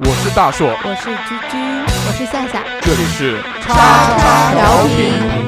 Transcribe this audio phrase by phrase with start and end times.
[0.00, 1.56] 我是大硕，我是居居，
[2.06, 3.74] 我是夏夏，这里是叉
[4.16, 5.47] 叉调频。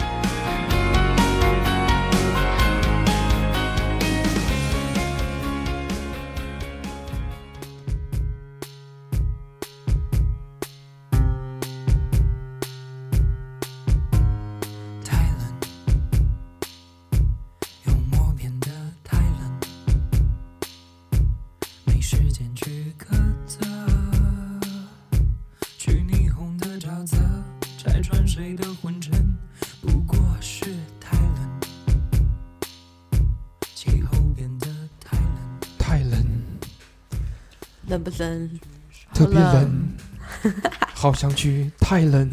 [41.01, 42.29] 好想去太冷，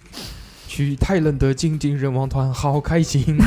[0.68, 3.38] 去太冷的精精人王团，好开心。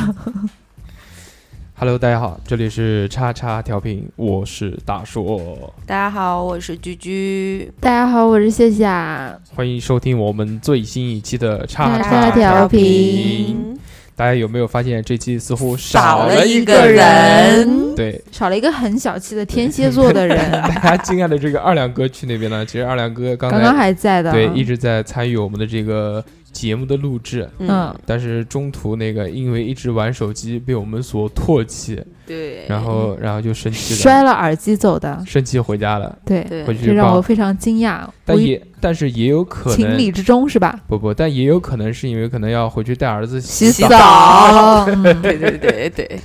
[1.78, 7.72] Hello，大家好，这里是叉叉调频，我是大硕，大家好，我是居居。
[7.78, 9.38] 大家好，我是谢夏。
[9.54, 13.78] 欢迎收听我们最新一期的叉叉叉调频。
[14.16, 20.38] 频大家有没有发现这期似乎少了了一个个人对，少了一个很小气的天蝎座的人，
[20.82, 22.64] 大家敬爱的这个二两哥去那边了？
[22.64, 24.32] 其实二两哥刚刚还在的。
[24.32, 26.24] 对一直在参与我们的这个
[26.56, 35.22] 节目的录制，嗯，但是中途那个因为一直玩手机被我们所唾弃，对，然后然后就生气了，摔了耳机走的。
[35.26, 36.18] 生气回家了。
[36.24, 38.08] 对，对回去这让我非常惊讶。
[38.24, 40.80] 但也但是也有可能情理之中是吧？
[40.88, 43.88] 不不，但也有可能是因为可能要回去带儿子洗澡。
[43.90, 46.20] 澡，嗯对对对对，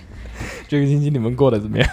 [0.65, 1.87] 这个星期你们过得怎么样？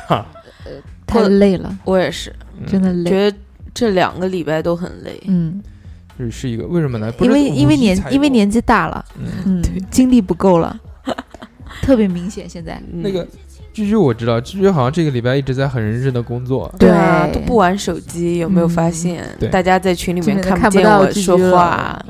[1.06, 2.32] 太累了，我也是，
[2.66, 3.10] 真的累。
[3.10, 3.36] 觉得
[3.74, 5.20] 这两个礼拜都很累。
[5.26, 5.60] 嗯，
[6.18, 7.10] 是是一个为什么呢？
[7.20, 10.76] 因为因为年因为年纪大了，嗯嗯，精力不够了，
[11.80, 12.48] 特别明显。
[12.48, 13.26] 现在嗯那个
[13.72, 16.72] 居居我知道，居居好像这个礼拜一直在很认真的工作。
[16.78, 19.24] 对啊，都不玩手机，有没有发现？
[19.50, 22.04] 大家在群里面看不见看不到我说话。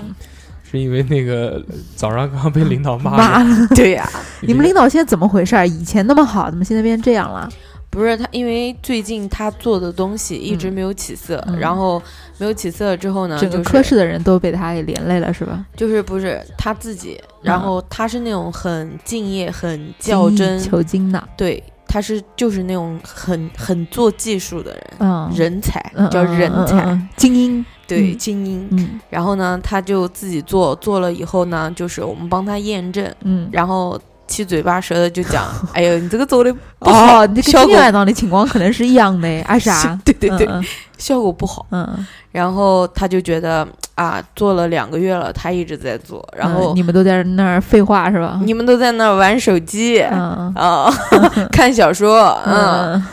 [0.70, 1.64] 是因为那个
[1.96, 4.06] 早上刚被领导骂妈了， 了， 对呀，
[4.42, 5.66] 你们领导现在怎么回事儿？
[5.66, 7.48] 以前那么好，怎么现在变成这样了？
[7.90, 11.58] 不是他，因为最近他做的东西一直没有起色，嗯。
[11.58, 12.00] 然后
[12.36, 15.64] 没有起色之后呢，整个科室的人都被他给连累了，是吧？
[15.74, 17.60] 就是不是他自己，然嗯。
[17.60, 28.18] 后他是那种很敬业、很较真，求精的，对，他是就是那种很很做技术的人，嗯，人才嗯叫人才，精英，对，嗯。
[28.18, 28.68] 精英。
[28.72, 29.00] 嗯。
[29.08, 33.48] 然后呢，他就自己做，做了以后呢，就是我们帮他验证，嗯。
[33.50, 33.98] 然后
[34.28, 35.44] 七嘴八舌的就讲，
[35.74, 39.98] 哎呦，你这个做的不好，哦，你这效果跟另外档的情况可能是一样的，啊啥？
[40.04, 40.64] 对对对，嗯
[40.98, 41.66] 效果不好。
[41.70, 48.38] 嗯，嗯然后他就觉得啊，做了两个月了，他一直在做，然后嗯你们都在那儿废话是吧？
[48.44, 50.92] 你们都在那儿玩手机，嗯啊，
[51.50, 53.06] 看小说，嗯，嗯，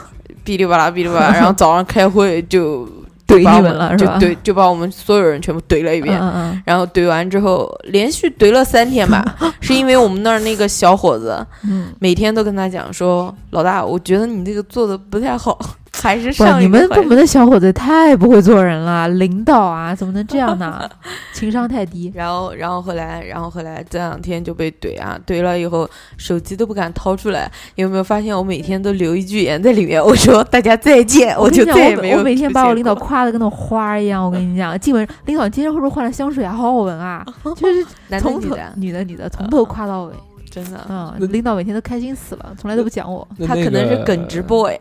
[0.43, 2.87] 哔哩吧啦哔哩吧啦，然后早上开会就
[3.27, 4.17] 怼你们了是吧？
[4.19, 6.19] 就怼就把我们所有人全部怼了一遍。
[6.19, 9.23] 嗯嗯然后怼完之后，连续怼了三天吧，
[9.61, 15.57] 是因为我们那儿那个小伙子嗯，每天都跟他讲说：“老大，我觉得你这个做的不太好，
[16.01, 20.87] 还是，上你们部门的小伙子太不会做人了，领导啊，怎么能这样呢？
[21.33, 22.11] 情商太低。
[22.15, 27.51] 然后，然后后来，然后后来这两天就被怼啊，怼了以后手机都不敢掏出来。
[27.75, 30.03] 有没有发现我每天都留一句言在里面？
[30.03, 34.23] 我说大家再见，我就再也没有我每天把我领导夸的跟那花儿一样。
[34.23, 36.53] 我跟你讲，进门领导今天会不会换了香水啊？
[36.53, 37.25] 好好闻啊！
[37.55, 40.13] 就是 男的从头女的，女的女的从头夸到尾。
[40.51, 43.27] 真的，嗯，领导每天都开心死了，从来都不讲我。
[43.37, 44.73] 那那他可能是个耿直 boy。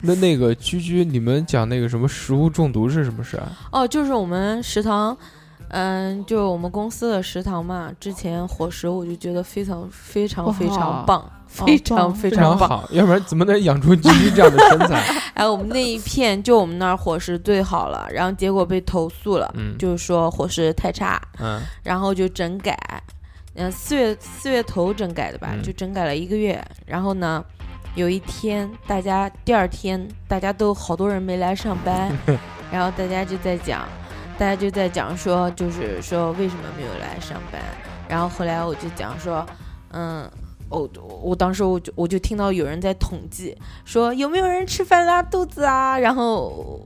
[0.00, 3.50] 那那个居居，你们讲那个什么食物中毒是什么事啊？
[3.72, 5.16] 哦，就是我们食堂，
[5.70, 7.90] 嗯，就是我们公司的食堂嘛。
[7.98, 12.56] 之前伙食我就觉得非常 非常非常棒，哦非常非非常。
[12.56, 15.02] 好，要不然怎么能养出居居这样的身材？
[15.34, 22.78] 哎，我们那一片就我们那儿伙食最好了，然后结果被投诉了，嗯就是说伙食太差，嗯然后就整改。
[23.60, 26.64] 嗯，四月四月头整改的吧，嗯就整改了一个月。
[26.86, 27.44] 然后呢，
[27.94, 32.10] 有一天大家第二天大家都好多人没来上班，
[32.70, 33.88] 然后大家就在讲，
[34.38, 37.60] 大家就在讲说，就是说为什么没有来上班。
[38.08, 39.46] 然后后来我就讲说，
[39.92, 40.30] 嗯。
[40.70, 40.86] 我
[41.22, 43.56] 我当时我就我就听到有人在统计
[43.86, 46.78] 说有没有人吃饭拉肚子啊，然后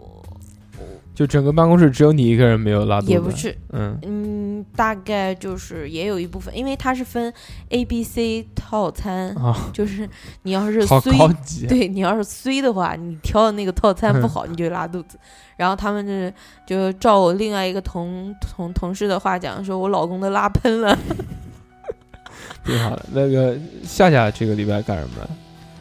[1.14, 7.32] 就整个办公室只有你一个人没有拉肚子，也不是，嗯嗯，大概就是也有一部分，因为它是分
[7.68, 10.08] A、B、C 套餐，啊，就是
[10.42, 15.18] 你要是好高级，对你要是衰的话，你挑的那个套餐不嗯好，你就拉肚子。
[15.56, 16.32] 然后他们就是
[16.66, 20.98] 就照我另外一个同同同事的话讲，说我老公都拉喷了。
[22.64, 23.04] 挺好的。
[23.12, 25.30] 那个夏夏这个礼拜干什么了？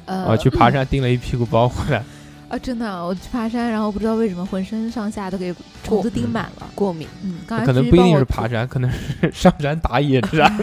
[0.06, 2.04] 呃啊，去爬山 订了一屁股包回来，
[2.52, 6.68] 啊，真的，我去爬山，然后不知道为什么浑身上下都给虫子叮满了。
[6.76, 8.98] 过敏，嗯，刚才可能不一定是爬山，可能是
[9.32, 10.54] 上山打野战。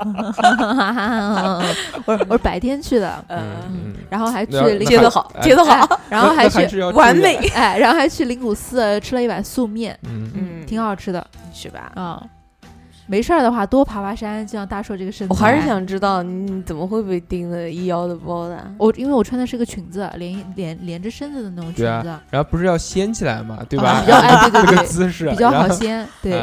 [2.06, 4.52] 我是我是白天去的，嗯，嗯，然后还去
[4.86, 11.92] 接得好，哎接得好，哎然后还去完美，哎，然后还去灵谷寺吃了一碗素面，嗯，嗯，挺好吃的是吧？
[11.94, 12.22] 啊。
[13.10, 15.34] 没事儿的话，多爬爬山，就像大硕这个身材。
[15.34, 18.56] 我还是想知道你怎么会被叮的一腰的包的？
[18.78, 23.90] 我，因为我穿的是个裙子，连连连着身子的那种裙子，然后不是要掀起来嘛，对吧？
[23.90, 26.06] 啊比较哎 对对这个对姿势比较好掀。
[26.22, 26.40] 对，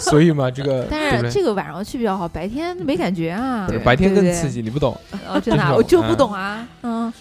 [0.00, 3.66] 所以嘛，这个但是这个晚上去比较好，白天没感觉啊。
[3.68, 4.92] 对白天更刺激，你不懂。
[5.28, 6.66] 哦，真的啊， 我就不嗯懂啊。
[6.82, 7.12] 嗯，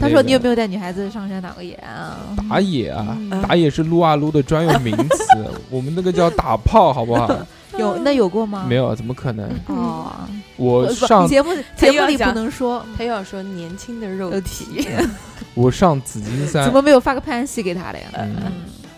[0.00, 2.16] 他说你有有没有带女孩子上山打过野啊？
[2.50, 3.06] 打野啊？
[3.16, 5.24] 嗯打野是撸啊撸的专用名词，
[5.70, 7.28] 我们那个叫打炮，好不好？
[7.78, 8.66] 有那有过吗？
[8.68, 9.48] 没有，怎么可能？
[9.66, 10.12] 哦，
[10.56, 14.86] 我上节目节目里不能说，他又要说年轻的肉肉体，
[15.54, 18.08] 我上紫金山怎，么没有发个潘西给他的呀？
[18.14, 18.52] 嗯嗯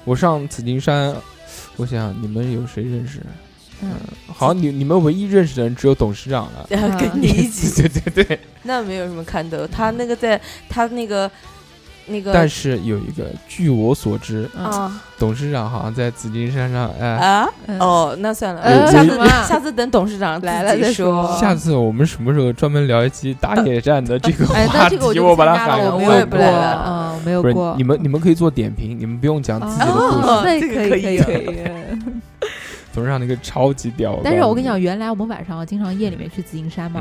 [0.05, 1.15] 我上紫金山，
[1.77, 3.21] 我想想你们有谁认识？
[3.82, 3.93] 嗯，
[4.27, 6.67] 好像你你们唯一认识的人只有董事长了。
[6.71, 9.67] 嗯 跟你一起， 对对对，那没有什么看头。
[9.67, 10.38] 他那个在
[10.69, 11.31] 他那个
[12.06, 14.64] 那个但是有一个，据我所知，嗯。
[14.64, 15.00] 啊。
[15.19, 17.47] 董事长好像在紫金山上，哎，啊？
[17.67, 17.79] 嗯。
[17.79, 21.37] 哦，那算了，呃下次下次等董事长来了再说。
[21.38, 25.31] 下次我们什么时候专门聊一期打野战的这个哎，话题那这个我？
[25.31, 27.75] 我把它参加了，喊个我没有过，我也不来了嗯，没有不。
[27.76, 30.26] 你们你们可以做点评，你们不用讲自己的故事。
[30.26, 31.61] 哦 这个可以可可以可以。
[32.93, 37.01] 董事长那个超级屌，但是我跟你讲，原来我们晚上经常夜里面去紫金山嘛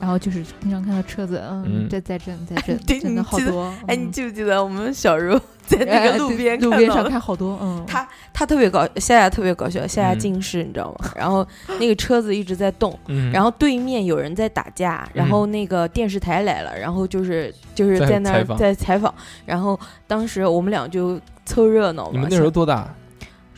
[0.00, 3.72] 然后就是经常看到车子，嗯嗯，在在震在震，真的好多。
[3.86, 11.10] 哎，你嗯记不记得我们小时候在那哎个路边路边上 看好多，嗯，他他特别搞，夏夏特别搞笑，夏夏嗯近视，你知道吗？
[11.14, 11.46] 然后
[11.78, 19.14] 那个车子一直在动，嗯，然后对面有人在打架，然后那个电视台来了，然后就是就是在在那儿在采访，
[19.46, 22.10] 然后当时我们俩就凑热闹嘛。
[22.12, 22.92] 你们那时候多大？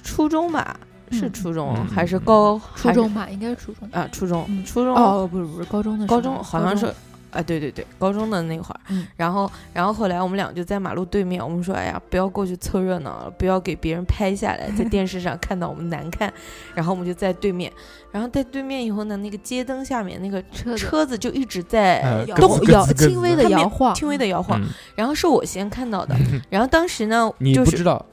[0.02, 0.78] 初中吧，
[1.10, 1.32] 是嗯。
[1.32, 2.60] 初中嗯还是高？
[2.74, 3.88] 初中吧，应该是初中。
[3.92, 6.96] 啊，初中嗯，初中哦，不是不是，高中的时候高中好像是高中
[7.32, 9.06] 啊，对对对，高中的那会儿，嗯。
[9.16, 16.32] 然后然后后来我们俩就在马路对面，我们说，哎呀，不要过去凑热闹了，不要给别人拍下来，在电视上看到我们难看，
[16.74, 17.72] 然后我们就在对面，
[18.10, 24.66] 然后在对面以后呢，那个街灯下面那个车子车子就一直在摇轻微的摇晃，轻微的摇晃，嗯。
[24.96, 26.16] 然后是我先看到的，
[26.50, 28.04] 然后当时呢，你就是不知道，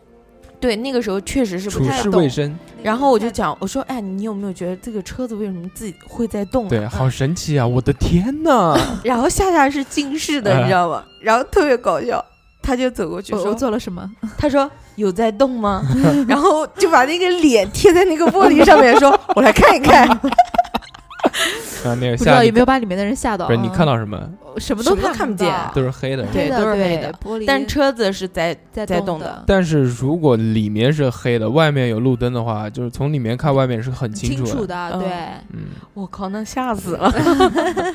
[0.60, 6.70] 对那个时候确实是不处太懂事卫，生，然后我就讲，我说，哎，你有没有觉得这个车子为什么自己会在动、啊？
[6.70, 7.66] 对，好神奇啊！
[7.68, 8.76] 我的天呐！
[9.04, 11.04] 然后夏夏是近视的，哎你知道吗？
[11.22, 12.24] 然后特别搞笑，
[12.62, 15.84] 他就走过去我我说做了什么？：“他说有在动吗？”
[16.28, 20.08] 然后就把那个脸贴在那个玻璃上面，说：“我来看一看。
[21.86, 23.48] 啊，那个不知道有没有把里面的人吓到啊？
[23.48, 24.20] 不是你看到什么？
[24.58, 26.26] 什么都看看不见都是黑的。
[26.34, 34.92] 对都是黑的玻璃，但车子是在在在动的的，但是如果里面是黑的，外面有路灯的话，就是从里面看外面是很清清楚楚的。
[34.94, 35.08] 对，
[35.54, 37.12] 嗯，我靠，那吓死了！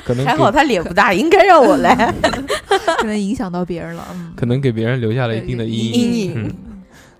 [0.05, 2.13] 可能 还好他脸不大，应该让我来。
[2.99, 4.07] 可能影响到别人了。
[4.13, 6.55] 嗯，可能给别人留下了一定的阴阴影嗯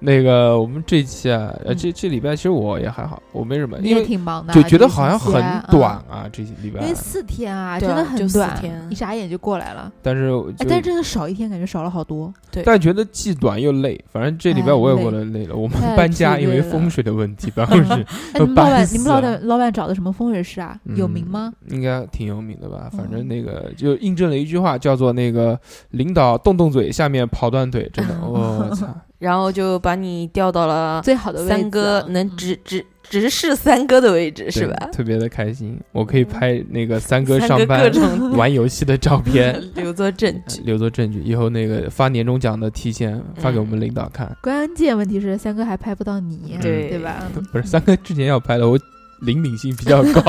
[0.06, 5.42] 那个我们这期啊，呃，这这礼拜其实我也还好，我没什么，因为挺忙的，就觉得好像很
[5.72, 6.90] 短啊，这礼拜因。
[6.90, 9.90] 为四天啊，真的很短，天一眨眼就过来了。
[10.02, 12.34] 但是但是真的少一天，感觉少了好多。
[12.52, 15.56] 对但觉得既短又累，反正这礼拜哎我也过得累了。
[15.56, 18.06] 我们搬家，因为风水的问题，办公室
[18.36, 20.78] 哎，你们老板，你们老板老板找的什么风水师啊？
[20.98, 21.54] 有名嗯吗？
[21.70, 22.90] 应该挺有名的吧？
[22.92, 25.58] 反正嗯那个就印证了一句话，叫做那个
[25.92, 28.88] 领导动动嘴，下面跑断腿，真的，我操！
[29.24, 34.76] 然后就把你调到了最好的位置三哥啊能直直直视三哥的位置，是吧？
[34.92, 40.62] 特别的开心，我可以拍那个三哥上班种玩游戏的照片， 留作证据。
[40.66, 41.22] 留作证据。
[41.22, 44.30] 以后那个发年终奖的提前发给我嗯们领导看。
[44.42, 47.24] 关键问题是三哥还拍不到你，对对吧？
[47.54, 48.78] 不是三哥之前要拍的，我
[49.22, 50.22] 灵敏性比较高，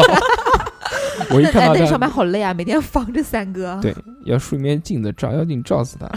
[1.30, 3.76] 我一那看到他那那上班好累啊，每天防着三哥。
[3.82, 3.92] 对，
[4.24, 6.08] 要梳一面镜子，照妖镜照死他。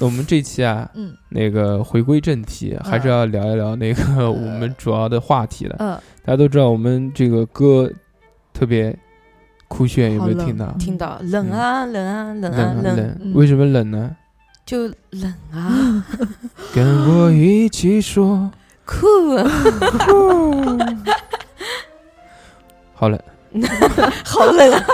[0.00, 1.14] 那我们这期啊，嗯。
[1.28, 5.76] 那个回归正题，还是要聊一聊那个 我们主要的话题的。
[5.78, 5.90] 嗯，
[6.24, 7.88] 大家都知道我们这个歌
[8.52, 8.96] 特别
[9.68, 10.66] 酷炫，有没有听到？
[10.78, 11.18] 听到。
[11.22, 14.16] 冷啊冷啊冷啊冷为什么冷呢？
[14.66, 16.04] 就冷啊，
[16.74, 18.50] 跟我一起说。
[18.84, 19.06] 酷，
[22.94, 23.20] 好冷，
[24.24, 24.84] 好冷啊！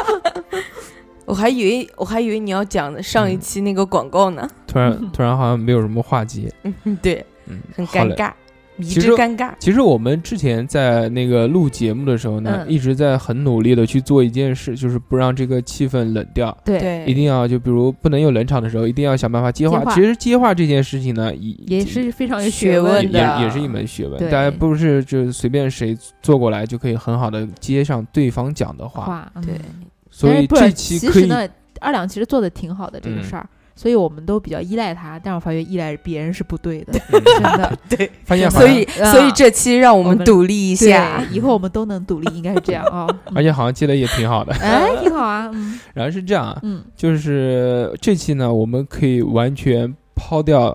[1.27, 8.33] 我还以为我还以为你要讲的上一期那个广告呢，突然突然好像没有什么话接，嗯， 对，嗯，很尴尬，
[8.77, 9.53] 迷其实之尴尬。
[9.59, 16.57] 其实我们之前在那个录节目的时候呢，嗯一直在很努力的去做一件事，就是不让这个气氛冷掉。
[16.65, 19.81] 对，一定要就比如不能有冷场的时候，一定要想办法接话。
[19.81, 24.21] 接话其实接话这件事情呢，也也是非常有学问的也也是一门学问。
[24.31, 29.29] 大家不是就随便谁坐过来就可以很好的接上对方讲的话。
[29.43, 29.55] 对，
[30.19, 31.47] 所以这期可以其实呢，
[31.81, 37.79] 二两其实做的挺好的这个嗯事儿，所以我们都比较依赖他，但我发现依赖别人是不对的， 嗯真的。
[37.91, 43.07] 对，发现所以啊所以这期让我们独立一下，，以后我们都能独立，应该是这样啊。
[43.37, 44.55] 而且好像接的也挺好的。
[44.55, 50.75] 哎，挺好啊，嗯然后是这样啊，嗯，就是这期呢，我们可以完全抛掉，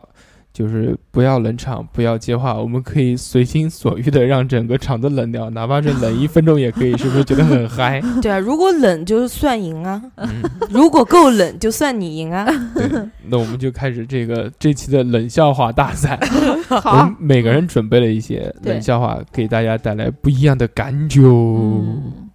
[0.54, 8.02] 就是不要冷场，不要接话，我们可以随心所欲的让整个场子冷掉，哪怕是冷一分钟也可以，是不是觉得很嗨？
[8.22, 12.46] 对啊，如果冷就算赢啊，嗯，如果够冷就算你赢啊。
[12.76, 12.90] 对，
[13.28, 16.20] 那我们就开始这个这期的冷笑话大赛。
[16.70, 21.22] 我们，每个人准备了一些冷笑话，给大家带来不一样的感觉。
[21.22, 22.30] 嗯，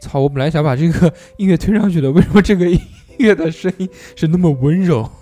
[0.00, 0.20] 操！
[0.20, 2.80] 我本来想把这个音乐推上去的，为什么这个音
[3.20, 5.08] 乐的声音是那么温柔？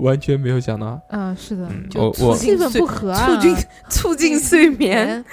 [0.00, 3.56] 完全没有想到，嗯，是的，嗯，就我我气氛不合啊， 促进
[3.88, 5.24] 促进睡眠，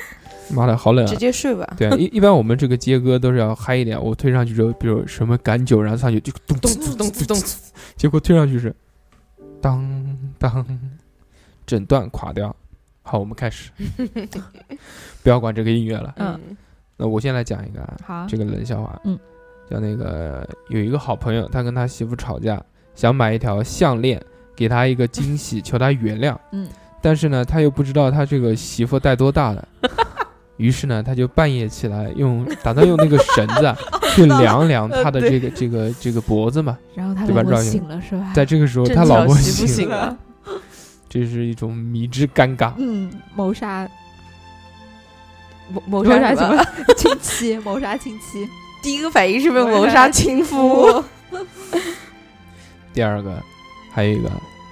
[0.52, 1.18] 妈的好冷啊直！
[1.18, 1.68] 接睡吧。
[1.76, 4.00] 对啊，一一般我们这个接歌都是要嗨一点。
[4.00, 7.38] 我推上去之后，比如什么赶酒，然后上去就咚咚咚咚咚，
[7.98, 8.72] 结果推上去是
[9.60, 9.84] 当
[10.38, 10.64] 当，
[11.66, 12.56] 整段垮掉。
[13.02, 13.72] 好，我们开始，
[15.24, 16.14] 不要管这个音乐了。
[16.18, 16.58] 嗯嗯
[16.98, 19.18] 那我先来讲一个啊，好，这个冷笑话，嗯，
[19.72, 22.62] 叫那个有一个好朋友，他跟他媳妇吵架，
[22.94, 24.22] 想买一条项链
[24.54, 26.68] 给他一个惊喜，求他原谅，嗯，
[27.02, 29.66] 但是呢，他又不知道他这个媳妇带多大了，
[30.58, 33.78] 于是呢，他就半夜起来用打算用那个绳子啊
[34.14, 38.34] 去量量他的这个这个这个脖子嘛，然后他老婆醒了是吧？
[38.36, 40.18] 在这个时候，他老婆醒了，
[41.08, 42.74] 这是一种迷之尴尬。
[42.78, 43.88] 嗯，谋杀
[45.70, 46.58] 谋谋谋杀什么？
[46.58, 46.66] 么
[46.98, 47.58] 亲戚？
[47.60, 48.46] 谋杀亲戚？
[48.82, 51.04] 第一个反应是不是谋谋杀杀亲夫？
[52.94, 53.42] 第二个，
[53.92, 54.30] 还有一个，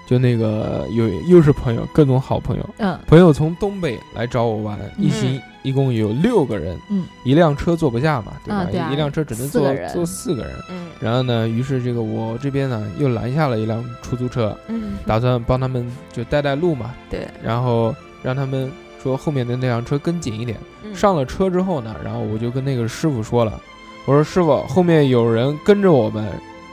[0.08, 3.00] 就那个有又是朋友，各种好朋友，嗯。
[3.08, 5.12] 朋友从东北来找我玩，一嗯。
[5.12, 8.56] 行一共有六个人，嗯，一辆车坐不下嘛，对吧？
[8.58, 8.90] 啊对啊。
[8.92, 10.54] 一辆车只能坐四坐四个人。
[10.70, 10.88] 嗯。
[11.00, 20.58] 然后呢，于是这个我这边呢又拦下了一辆出租车，嗯，打算帮他们就带带路嘛，对，然后让他们说后面的那辆车跟紧一点。
[20.84, 20.94] 嗯。
[20.96, 23.62] 上了车之后呢，然后我就跟那个师傅说了，
[24.10, 26.28] 我说师傅，后面有人跟着我们，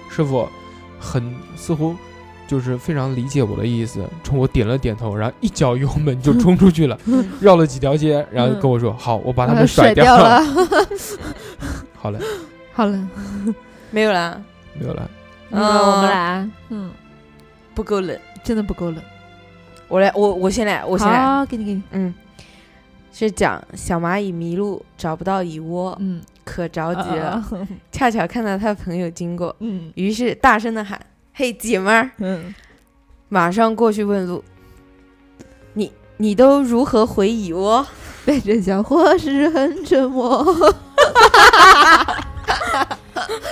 [0.09, 0.49] 师傅
[0.99, 1.95] 很似乎
[2.49, 10.43] 就是非常理解我的意思，冲我点了点头，然后一脚油门就冲出去了， 嗯绕了几条街，然后跟我说、好，我把他们甩掉了。
[11.95, 12.19] 好了，
[12.73, 13.07] 好了，
[13.91, 14.41] 没有啦，
[14.73, 15.11] 没有了。
[15.51, 16.91] 嗯我们来，嗯，
[17.75, 18.19] 不够冷。
[18.43, 18.97] 真的不够冷。
[19.89, 21.23] 我来，我我先来，我先来。
[21.23, 22.15] 好，给你给你，嗯，
[23.19, 27.31] 是讲小蚂蚁迷路找不到蚁窝，嗯，可着急了。
[27.31, 27.49] 啊，
[27.91, 31.01] 恰巧看到他朋友经过，嗯于是大声的喊
[31.33, 32.55] ：“嘿，姐们儿！”嗯，
[33.31, 34.45] 马上过去问路。
[35.73, 37.87] 你你都如何回蚁窝？
[38.27, 40.45] 被这小伙是很沉默。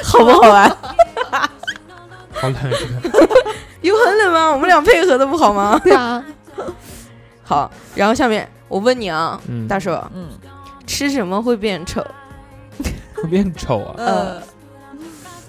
[0.05, 0.69] 好不好玩？
[2.33, 2.55] 好冷，
[3.03, 3.29] 这 个
[3.81, 4.51] 有很冷吗？
[4.53, 5.81] 我们俩配合的不好吗？
[5.83, 6.23] 对啊，
[7.45, 10.29] 好，然后下面我问你啊，嗯，大叔，嗯，
[10.87, 12.05] 吃什么会变丑？
[13.15, 14.43] 会 变丑啊，呃，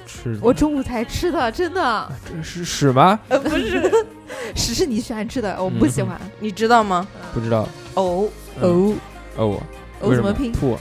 [0.05, 3.19] 吃我中午才吃的，真的，这是屎吗？
[3.29, 4.05] 呃，不是，
[4.55, 6.19] 屎是你喜欢吃的，我不喜欢。
[6.39, 7.07] 你知道吗？
[7.33, 8.27] 不知道呕，
[8.61, 8.97] 嗯
[9.37, 9.59] 哦，
[10.01, 10.51] 哦，为什哦怎么拼？
[10.51, 10.77] 吐？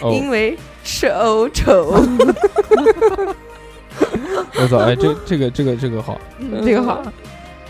[0.00, 1.94] 哦，因为吃呕丑。
[4.54, 4.78] 我操！
[4.78, 7.02] 哎，这这个这个这个好，嗯，这个好。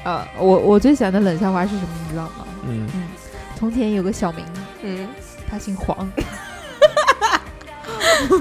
[0.04, 1.88] 啊，我我最喜欢的冷笑话是什么？
[2.06, 2.30] 你知道吗？
[2.66, 3.02] 嗯嗯，
[3.58, 4.44] 从前有个小明，
[4.82, 5.08] 嗯，
[5.50, 5.96] 他姓黄，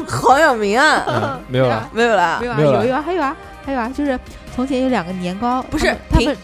[0.08, 3.36] 黄晓明啊，嗯没有了，没有了没，有啊，有了有还有啊，
[3.66, 4.18] 还有啊，就是
[4.56, 6.36] 从前有两个年糕，不是他们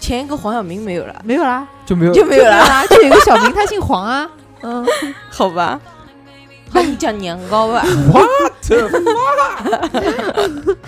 [0.00, 4.28] 前一个黄晓明没有了，没有啦，就没有就没有了，啊，就有一个小明，他姓黄啊，
[4.62, 4.86] 嗯，
[5.30, 5.80] 好吧？
[6.72, 8.28] 那你叫年糕吧？What？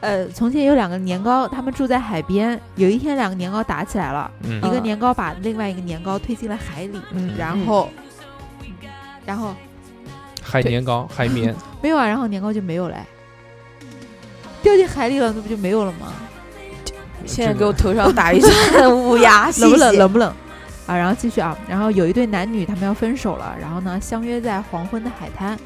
[0.00, 2.60] 呃，从前有两个年糕，他们住在海边。
[2.76, 7.88] 有一天，两个年糕打起来了，嗯一个年糕把另外一个年糕推进了海里，嗯然后，
[9.24, 9.54] 然后
[10.42, 12.96] 海年糕、海绵，没有啊，然后年糕就没有了。
[14.62, 16.12] 掉进海里了，那不就没有了吗？
[17.24, 19.96] 现在给我头上打一串乌鸦， 冷不冷？
[19.96, 20.34] 冷不冷？
[20.86, 25.58] 啊，然后继续啊，然后有一对男女，他们要分手了，然后呢，相约在黄昏的海滩，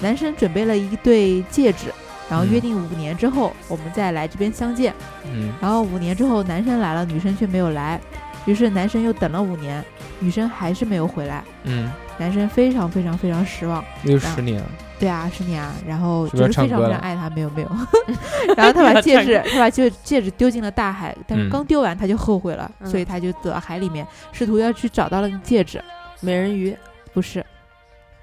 [0.00, 1.92] 男生准备了一对戒指，
[2.30, 2.60] 然后约嗯。
[2.60, 4.94] 定五年之后我们再来这边相见。
[5.24, 5.52] 嗯。
[5.60, 8.00] 然后五年之后，男生来了，女生却没有来，
[8.46, 9.84] 于是男生又等了五年，
[10.18, 13.84] 女生还是没有回来，嗯，男生非常非常非常失望。
[14.04, 14.62] 有十年，
[14.98, 17.68] 对啊，十年啊，然后就是是非常非常爱他，没有没有，
[18.56, 25.82] 然后他把戒指，他把戒戒指丢进了大海，但是嗯刚丢完他就后悔了，嗯所以他就走到海里面，试图要去找到那个戒指，
[26.20, 26.76] 美人鱼
[27.12, 27.44] 不是，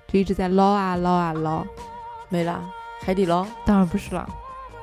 [0.08, 1.66] 就一直在捞啊捞啊捞，
[2.30, 2.64] 没了，
[3.06, 4.28] 海底捞当然不是了，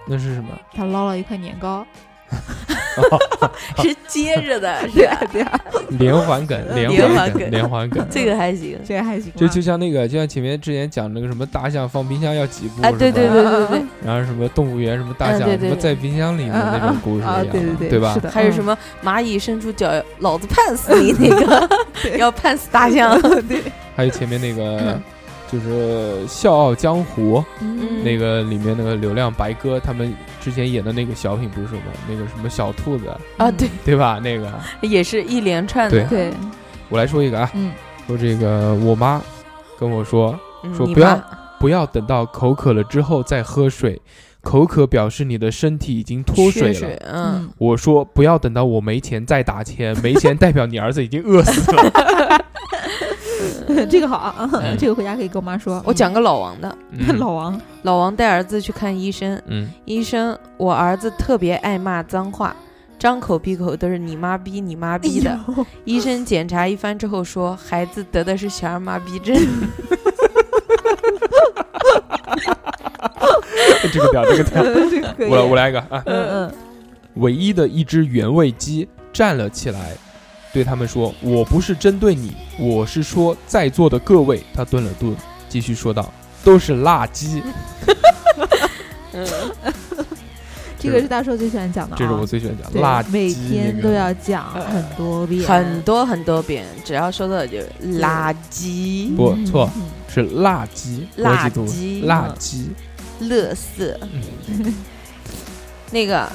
[0.07, 0.51] 那是什么？
[0.75, 1.87] 他捞了一块年糕，
[3.83, 8.07] 是接着的， 是对吧啊对 啊，连环梗，连环梗，连环梗。
[8.11, 8.79] 这个还行。
[8.85, 13.51] 这个还行，就就像那个，就像前面之前讲那个什么大象放冰箱要几步，哎，对对是吧？
[13.51, 17.89] 对对对，然后什么动物园什么大象什么在冰箱里面那种故事一啊样，对对对。
[17.91, 18.15] 对吧？
[18.15, 18.21] 是？
[18.21, 19.91] 的，嗯还有什么蚂蚁伸出脚，
[20.21, 21.69] 老子判死你那个，
[22.17, 23.21] 要判死大象。
[23.47, 23.61] 对，
[23.95, 25.03] 还有前面那个嗯
[25.53, 28.03] 就是《笑傲江湖》嗯。
[28.03, 30.13] 那个里面那个流量白鸽他们
[30.47, 34.21] 之前演的那个小品不是什么那个什么小兔子，啊，对，对吧？
[34.23, 34.49] 那个。
[34.81, 36.05] 也是一连串的。
[36.05, 36.33] 对，
[36.89, 37.73] 我来说一个啊，嗯。
[38.07, 39.21] 说这个我妈
[39.77, 40.39] 跟我说，
[40.73, 41.21] 说不要
[41.59, 44.01] 不要等到口渴了之后再喝水，
[44.41, 46.75] 口渴表示你的身体已经脱水了。
[46.75, 51.83] 水，嗯，我说不要等到我没钱再打钱，没钱代表你儿子已经饿死了。
[53.69, 54.77] 嗯， 这个好啊， 嗯。
[54.79, 57.19] 这个回家可以跟我妈说，我讲个老王的，嗯。
[57.19, 62.55] 老王，老王带儿子去看医生，嗯，医生，我儿子特别爱骂脏话，
[62.99, 65.39] 张口闭口都是你妈逼你妈逼的。
[65.85, 69.37] 医生检查一番之后说，孩子得的是小儿麻痹症。
[73.93, 74.63] 这个表，这个屌。
[74.65, 75.29] 这个可以。
[75.29, 76.53] 我来我来一个啊，嗯嗯，
[77.15, 79.93] 唯一的一只原味鸡站了起来，
[80.53, 85.15] 对他们说：“我不是针对你，我是说在座的各位。”他顿了顿，
[85.49, 86.13] 继续说道
[86.43, 87.43] ：“都是垃圾。
[89.13, 89.27] 嗯，
[90.79, 92.81] 这个是大叔最喜欢讲的啊，这是我最喜欢讲的。
[92.81, 102.71] 垃圾，每天都要讲很多遍，很多很多遍，只要说到就是垃圾、不嗯错嗯是辣鸡，我辣记住鸡辣鸡。
[103.23, 103.95] 垃圾。
[104.49, 104.75] 嗯
[105.93, 106.31] 那个，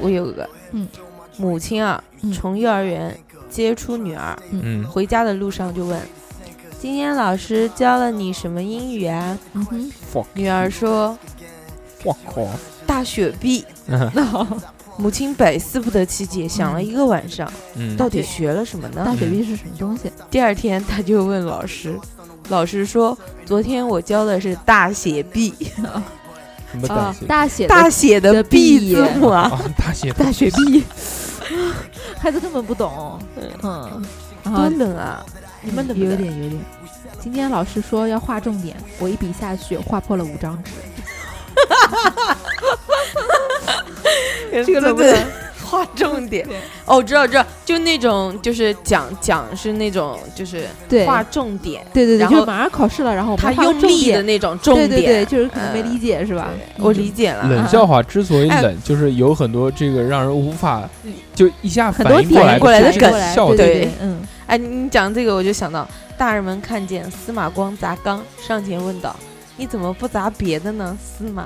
[0.00, 0.86] 我有个，嗯，
[1.36, 3.16] 母亲啊，嗯从幼儿园
[3.54, 6.00] 接出女儿，嗯，回家的路上就问
[6.80, 9.92] ：“今天老师教了你什么英语啊嗯哼，？”
[10.34, 11.16] 女儿说
[12.02, 12.44] 我靠
[12.84, 13.64] ，：“大雪碧。”
[14.96, 19.04] 母亲百思不得其解，想了一个晚上，嗯，到底学了什么呢？
[19.04, 20.10] 大雪碧是什么东西？
[20.30, 21.98] 第二天他就问老师，
[22.48, 27.26] 老师说：“昨天我教的是大写 B，什么啊东西？
[27.26, 29.42] 大写的大写的的 B 字母啊。
[29.42, 30.84] 啊，大写大雪碧，
[32.24, 33.18] 孩子根本不懂，
[33.62, 34.02] 嗯，
[34.44, 35.22] 多冷啊！
[35.60, 36.16] 你们冷不有？
[36.16, 36.58] 点有点。
[37.20, 40.70] 今天老师说要画重点，我一笔下去画破了五张纸。
[44.64, 45.22] 这个冷不对冷？
[45.64, 46.46] 划重点。
[46.84, 54.88] 哦，我知道，我知道，就那种就是讲讲是那种就是对，划重点，对对对，然后就马上考试了，然后我们他用力的那种重点。
[54.88, 56.50] 对对对，就是可能没嗯理解是吧？
[56.78, 57.48] 我理解了。
[57.48, 58.62] 冷笑话之所以哎。
[58.62, 60.88] 冷，就是有很多这个让人无法
[61.34, 69.14] 就一下反应过来过来的这梗对对，嗯，哎，你讲这个我就想到，大人们看见司马光砸缸，上前问道
[69.56, 71.44] ：“你怎么不砸别的呢？”司马？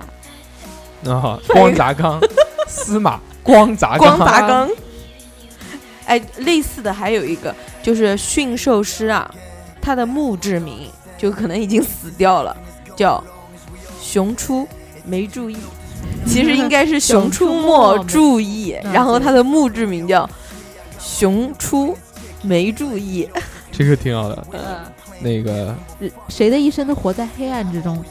[1.11, 2.21] 啊，光砸缸，
[2.67, 3.21] 司马
[3.53, 4.71] 光砸缸，光砸缸。
[6.07, 9.31] 哎，类似的还有一个，就是驯兽师啊，
[9.81, 12.57] 他的墓志铭就可能已经死掉了，
[12.97, 13.23] 叫
[14.01, 14.67] “熊出
[15.05, 15.57] 没注意”，
[16.27, 20.29] 其实应该是“熊出没注意”， 嗯然后他的墓志铭叫
[20.99, 21.97] “熊出
[22.43, 23.29] 没注意
[23.73, 24.47] 这个挺好的。
[24.53, 24.61] 嗯
[25.21, 25.75] 那个
[26.29, 28.03] 谁的一生都活在黑暗之中？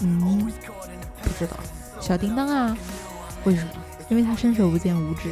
[0.00, 0.50] 嗯，”，
[1.22, 1.56] 不知道
[2.02, 2.76] 小叮当啊，
[3.44, 3.70] 为什么。
[4.08, 5.30] 因为他伸手不见五指。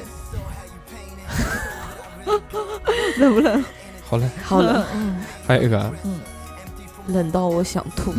[3.18, 3.62] 冷不冷？
[4.08, 6.18] 好冷，好冷，嗯还有一个啊嗯，
[7.08, 8.14] 冷到我想吐。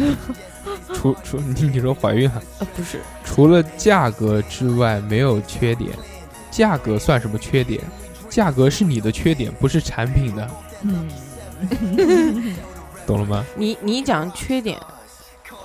[0.93, 5.91] 除除你 你说怀孕了，呃，不是，除了价格之外没有缺点，
[6.51, 7.81] 价格算什么缺点？
[8.29, 10.49] 价格是你的缺点，不是产品的，
[10.83, 11.09] 嗯，
[13.07, 13.43] 懂了吗？
[13.55, 14.79] 你你讲缺点，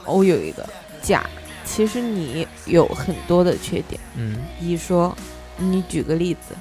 [0.07, 0.67] 我有一个
[1.03, 1.25] 甲，
[1.67, 4.01] 其实你有很多的缺点。
[4.17, 5.15] 嗯乙说，
[5.59, 6.55] 你举个例子。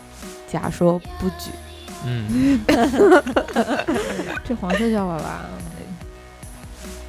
[0.47, 1.49] 甲说不举。
[2.05, 2.59] 嗯，
[4.47, 5.45] 这黄色笑话吧？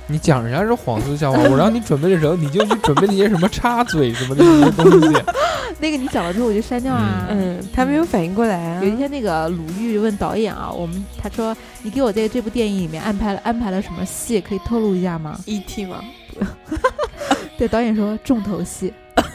[0.09, 5.23] 你讲人家是黄色笑话，我让你准备的时候，你就去准备那些什么插嘴什么的那些东西。
[5.79, 7.27] 那个你讲了之后我就删掉啊。
[7.31, 8.89] 嗯，他没有反应过来啊有。
[8.89, 15.85] 一天，那个鲁豫问导演啊，我们他说你给我在这部电影里面安排了安排了什么戏，可以透露一下吗？E.T.
[15.87, 16.03] 吗？
[17.57, 18.92] 对，导演说重头戏。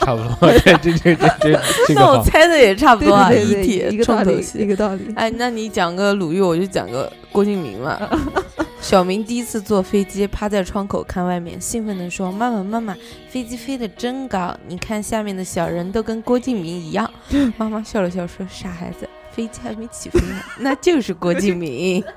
[0.00, 2.24] 差不多，这这这这这这个那我。
[2.24, 3.94] 猜的也差不多啊对对对，，E.T.
[3.94, 4.66] 一个道理，一重头戏。
[4.66, 5.12] 个道理。
[5.14, 8.00] 哎，那你讲个鲁豫，我就讲个郭敬明嘛。
[8.80, 12.96] 小明第一次坐飞机，趴在窗口看外面，兴奋地说：“妈妈，妈妈，
[13.28, 14.56] 飞机飞得真高！
[14.66, 17.08] 你看下面的小人都跟郭敬明一样。”
[17.58, 22.02] 妈妈笑了笑说：“傻孩子，飞机还没起飞呢，那就是郭敬明。”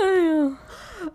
[0.00, 0.52] 哎呦，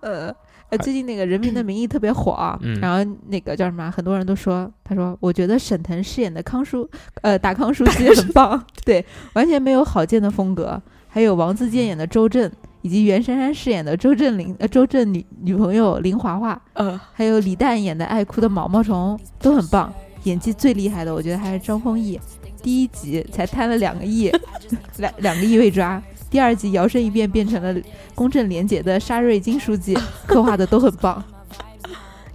[0.01, 0.35] 呃。
[0.69, 2.79] 呃，最近那个《人民的名义》特别火啊，嗯。
[2.79, 6.87] 然后那个叫什么，很多人都说，他说我觉得沈腾饰演的康叔，
[7.21, 9.03] 呃， 达康书记很棒， 对，
[9.33, 10.81] 完全没有郝建的风格。
[11.11, 12.51] 还有王自健演的周震，
[12.83, 19.91] 以及袁姗姗饰演的周震林，呃，周震女女朋友林华华，呃，还有李诞演的爱哭的毛毛虫都很棒，
[20.25, 22.19] 演技最厉害的我觉得还是张丰毅，
[22.61, 24.31] 第一集才贪了两个亿，
[24.97, 25.99] 两两个亿被抓，
[26.29, 27.81] 第二集摇身一变变成了
[28.13, 31.23] 公正廉洁的沙瑞金书记， 刻画的都很棒。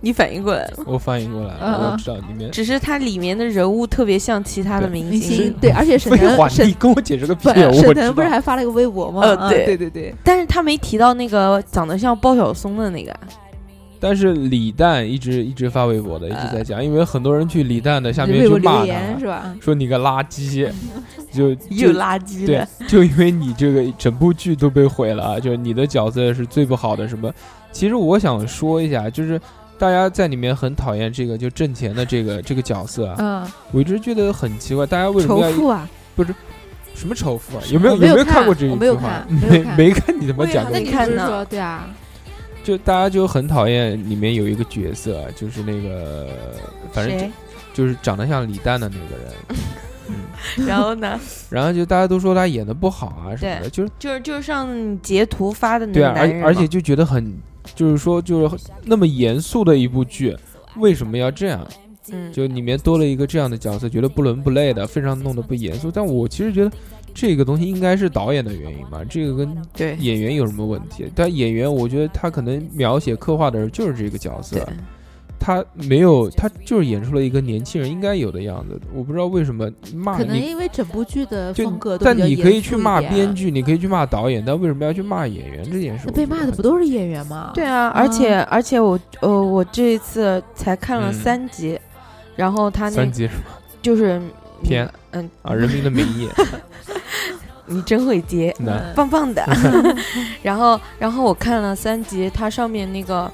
[0.00, 2.50] 你反应过来了，我反应过来嗯了，我嗯知道里面。
[2.50, 9.22] 只是它里面的人物特别像其他的明明星星，对，而且沈，腾沈你跟我解释个屁沈腾不是还发了一个微博吗？
[9.24, 13.14] 嗯呃对对对对，但是他没提到那个长得像鲍晓松的那个。
[14.06, 19.56] 但是李诞一直一直发微博的，一直在讲，因为很多人去李诞的下面去骂他，是吧？
[19.62, 20.70] 说你个垃圾，
[21.32, 27.32] 就又就垃圾对，，就因为你这个整部剧都被毁了，就是你的角色是最不好的什么。
[27.72, 29.40] 其实我想说一下，就是
[29.78, 35.88] 大家在里面很讨厌这个就挣钱的这个这个角色啊，嗯，我一直觉得很奇怪，大家为什么要富啊，
[36.94, 37.62] 什么仇富啊？
[37.72, 39.26] 有没有有没有看看过这一句话？
[39.50, 41.88] 没 没看你他妈讲过还没看呢那你不是说对啊？
[42.64, 46.26] 就大家就很讨厌里面有一个角色，啊就是那个
[46.92, 47.26] 反正就？
[47.74, 49.34] 就是长得像李诞的那个人，
[50.08, 51.20] 嗯，然后呢？
[51.50, 57.36] 然后就大家都说他演的不好啊什么的，就是就是就是上截图发的那对啊，个男人嘛而而且就觉得很，
[57.74, 60.36] 就是说就是那么严肃的一部剧，
[60.76, 61.66] 为什么要这样？
[62.12, 65.90] 嗯，就里面多了一个这样的角色，觉得不伦不类的，非常弄得不严肃。
[65.90, 66.70] 但我其实觉得
[67.14, 69.94] 这个东西应该是导演的原因吧，这个跟对。
[70.00, 71.08] 演员有什么问题？
[71.14, 74.66] 但演员我觉得他可能描写刻画的人就是这个角色，，
[75.38, 78.80] 他没有，他就是演出了一个年轻人应该有的样子。
[78.92, 85.64] 我不知道为什么骂可能你，因为整部剧的风格但你可以去骂编，剧，你可以去骂导演，但为什么要去骂演员？
[85.70, 86.06] 这件事？
[86.06, 87.52] 那被骂的不都是演员吗？
[87.54, 91.12] 对啊，而且而且我呃我这一次才看了嗯。
[91.12, 91.78] 三集，
[92.34, 94.20] 然后他那三集是吧就是
[94.62, 96.26] 偏嗯，啊，《人民的名义》
[97.66, 98.54] 你真会接，
[98.94, 99.44] 棒棒的。
[100.42, 103.30] 然后然后我看了三集，它上面那个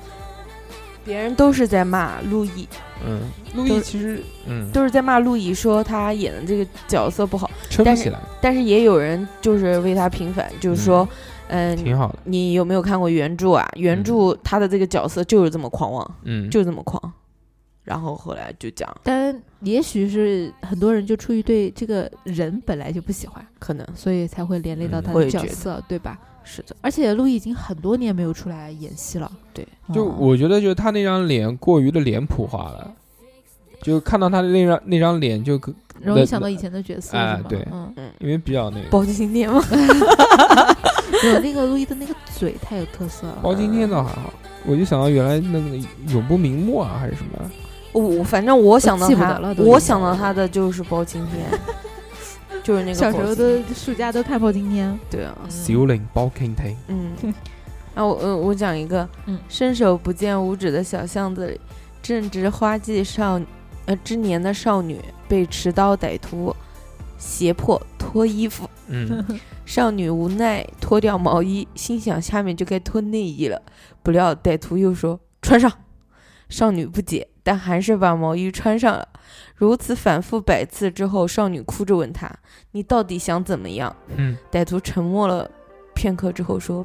[1.04, 2.68] 别人都是在骂陆毅，
[3.06, 3.20] 嗯，
[3.54, 4.70] 陆都毅其实嗯。
[4.72, 11.08] 都是在骂陆毅，说他演的这个角色不好，但是撑不起来，但是也有人就是为他平反，就是说，
[11.48, 13.68] 嗯、挺好的，你有没有看过原著啊？
[13.74, 17.12] 原著他的这个角色就是这么狂妄，嗯，就这么狂。
[17.90, 26.16] 然后后来就讲，但也许是很多人就出于对这个人本来就不喜欢，可能所以才会连累到嗯他的角色，对吧？
[26.44, 32.94] 是的，而且陆毅已经很多年没有出来演戏了，对，就哦我觉得，就是他那张脸过于的脸谱化了，
[33.82, 38.88] 就看到他的那张那张脸就可，容易想到以前的角色，对嗯，因为比较那个。
[38.88, 39.60] 包青天嘛？
[41.24, 43.40] 有那个陆毅的那个嘴太有特色了。
[43.42, 44.32] 包青天倒还好，
[44.64, 45.76] 我就想到原来那个
[46.12, 47.50] 永不瞑目啊，还是什么？
[47.92, 51.44] 我反正我想到他我想到他的就是包青天，
[52.62, 57.12] 就是那个小时候包青的暑假都看包青天，对啊，小林包青天，嗯，
[57.94, 61.60] 啊，我呃我讲一个，嗯伸手不见五指的小巷子里，
[62.02, 63.40] 正值花季少
[63.86, 66.54] 呃之年的少女被持刀歹徒
[67.18, 69.24] 胁迫脱衣服，嗯，
[69.66, 73.60] 少女无奈脱掉毛衣，心想下面就该脱内衣了，
[74.02, 75.70] 不料歹徒又说穿上，
[76.48, 79.08] 少女不解，但还是把毛衣穿上了。
[79.54, 82.30] 如此反复百次之后，少女哭着问他
[82.72, 85.50] ：“你到底想怎么样？”嗯，歹徒沉默了
[85.94, 86.84] 片刻之后说：“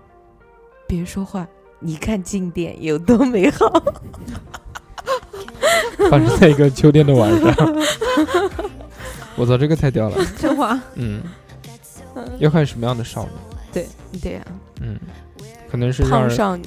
[0.88, 1.48] 别说话，
[1.80, 3.68] 你看静电有多美好。
[6.10, 7.54] 发生在一个秋天的晚上。
[9.36, 10.26] 我操，这个太屌了。
[10.38, 10.80] 真话。
[10.96, 11.22] 嗯，
[12.40, 13.30] 要看什么样的少女。”
[14.22, 14.42] 对呀、
[14.80, 14.98] 嗯，
[15.70, 16.66] 可能是胖少女、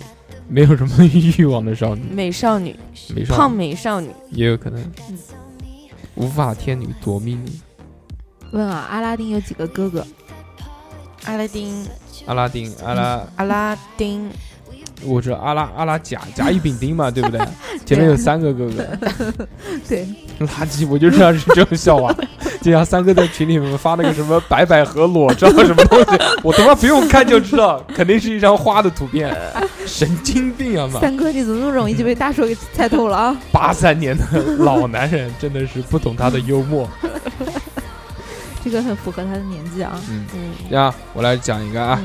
[0.49, 2.75] 没有什么欲望的少女，美少女、
[3.15, 3.39] 美少女。
[3.39, 4.83] 胖美少女，也有可能。
[5.11, 5.19] 嗯。
[6.15, 7.51] 无法天女夺命女，
[8.51, 10.05] 问啊，阿拉丁有几个哥哥？
[11.27, 11.87] 阿拉丁，
[12.27, 14.29] 阿拉丁，阿拉，阿拉丁，
[15.05, 17.41] 我知道阿拉阿拉甲甲乙丙丁嘛， 对不对？
[17.87, 18.85] 前面有三个哥哥，
[19.89, 20.07] 对，
[20.41, 22.13] 垃圾，我就知道是这种笑话。
[22.69, 29.35] 就像三哥在群里面发那个什么白百合裸照什么东西，我他妈不用看就知道，肯定是一张花的图片，
[29.87, 31.01] 神经病啊妈！
[31.01, 33.37] 三哥，你怎么那么容易就被大叔给猜透了啊？
[33.51, 34.25] 八三年的
[34.59, 36.87] 老男人真的是不懂他的幽默。
[38.63, 39.99] 这个很符合他的年纪啊。
[40.11, 41.99] 嗯，嗯，呀，我来讲一个啊，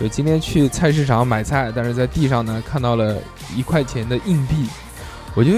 [0.00, 3.16] 就今天去菜市场买菜，但是在地上呢看到了
[3.54, 4.66] 一块钱的硬币，
[5.36, 5.52] 我就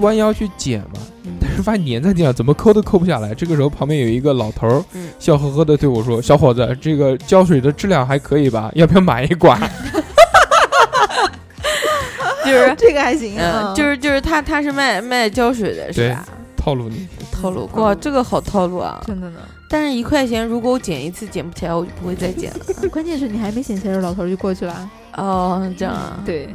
[0.00, 3.34] 弯腰去捡嘛，嗯但是发现粘在地上，怎么抠都抠不下来。
[3.34, 4.84] 这个时候旁边有一个老头
[5.18, 8.70] 笑呵呵的对我说：“小伙子，这个胶水的质量还可以吧？
[8.74, 9.58] 要不要买一管
[12.44, 12.72] 就是。
[12.76, 16.26] 这个还行嗯，就是就是他他是卖卖胶水的是对吧？
[16.58, 17.08] 套路你？
[17.32, 19.02] 套路哇，这个好套路啊！
[19.06, 19.38] 真的呢。
[19.70, 22.58] 但是一块钱，如果我捡一次捡不起来，我就不会再捡了。
[22.92, 24.90] 关键是你还没捡起来，老头儿就过去了。
[25.16, 26.54] 哦，这样啊，对，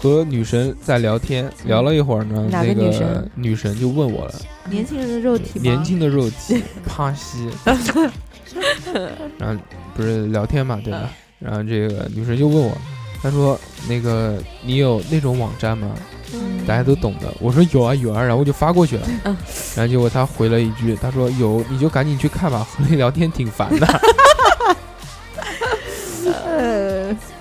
[0.00, 4.34] 和女神在聊天，聊了一会儿呢，哪那个女神女神就问我了，
[4.70, 5.62] 年轻人的肉体吗？
[5.62, 7.50] 年轻的肉体， 趴西，
[9.36, 9.60] 然后
[9.96, 11.10] 不是聊天嘛，对吧？
[11.40, 12.70] 然后这个女神就问我，
[13.20, 13.58] 她说
[13.88, 15.90] 那个你有那种网站吗？
[16.32, 17.34] 嗯大家都懂的。
[17.40, 19.08] 我说有啊有啊，然后我就发过去了。
[19.24, 19.36] 嗯
[19.74, 23.86] 然后结果她回了一句，她说有你就赶紧去看吧，和你聊天挺烦的。
[26.44, 27.37] 呃，我看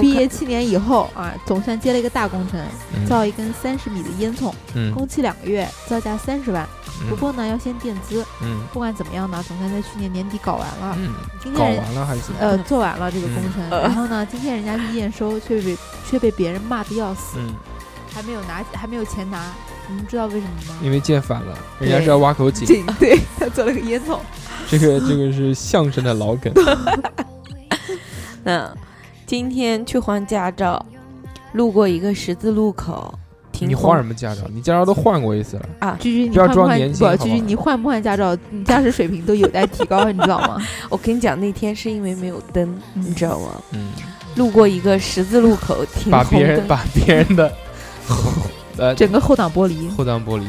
[0.00, 2.60] 毕业七年以后啊，总算接了一个大工程，
[2.94, 6.66] 嗯造一根三十米的烟囱，嗯工期两个月，造价三十万。
[7.08, 8.24] 不嗯过呢，要先垫资。
[8.42, 10.96] 嗯不管怎么样呢，总算在去年年底搞完了。
[10.98, 12.22] 嗯，搞今天人完了还是。
[12.38, 15.76] 呃做完了这个工程，嗯然后呢，今天人家去验收，却被
[16.08, 17.54] 却被别人骂的要死，嗯，
[18.14, 19.52] 还没有拿还没有钱拿。
[19.88, 20.78] 你们知道为什么吗？
[20.80, 22.66] 因为建反了，人家是要挖口井。
[22.66, 24.18] 对对，他做了个烟囱。
[24.68, 26.52] 这个这个是相声的老梗。
[28.44, 28.72] 那
[29.32, 30.84] 今天去换驾照，
[31.54, 33.14] 路过一个十字路口，
[33.50, 34.42] 停你换什么驾照？
[34.52, 35.66] 你驾照都换过一次了。
[35.78, 35.96] 啊！
[35.98, 40.58] 居居，你不要装换不换不，年轻居居，你换不换驾照，你驾驶水平都有待提高，你知道吗？
[40.90, 43.58] 我跟你讲，那天是因为没有灯，你知道吗？
[43.70, 43.88] 嗯，
[44.36, 47.50] 路过一个十字路口，停把，别人把别人的
[48.76, 50.42] 呃整个后挡玻璃，后挡玻璃，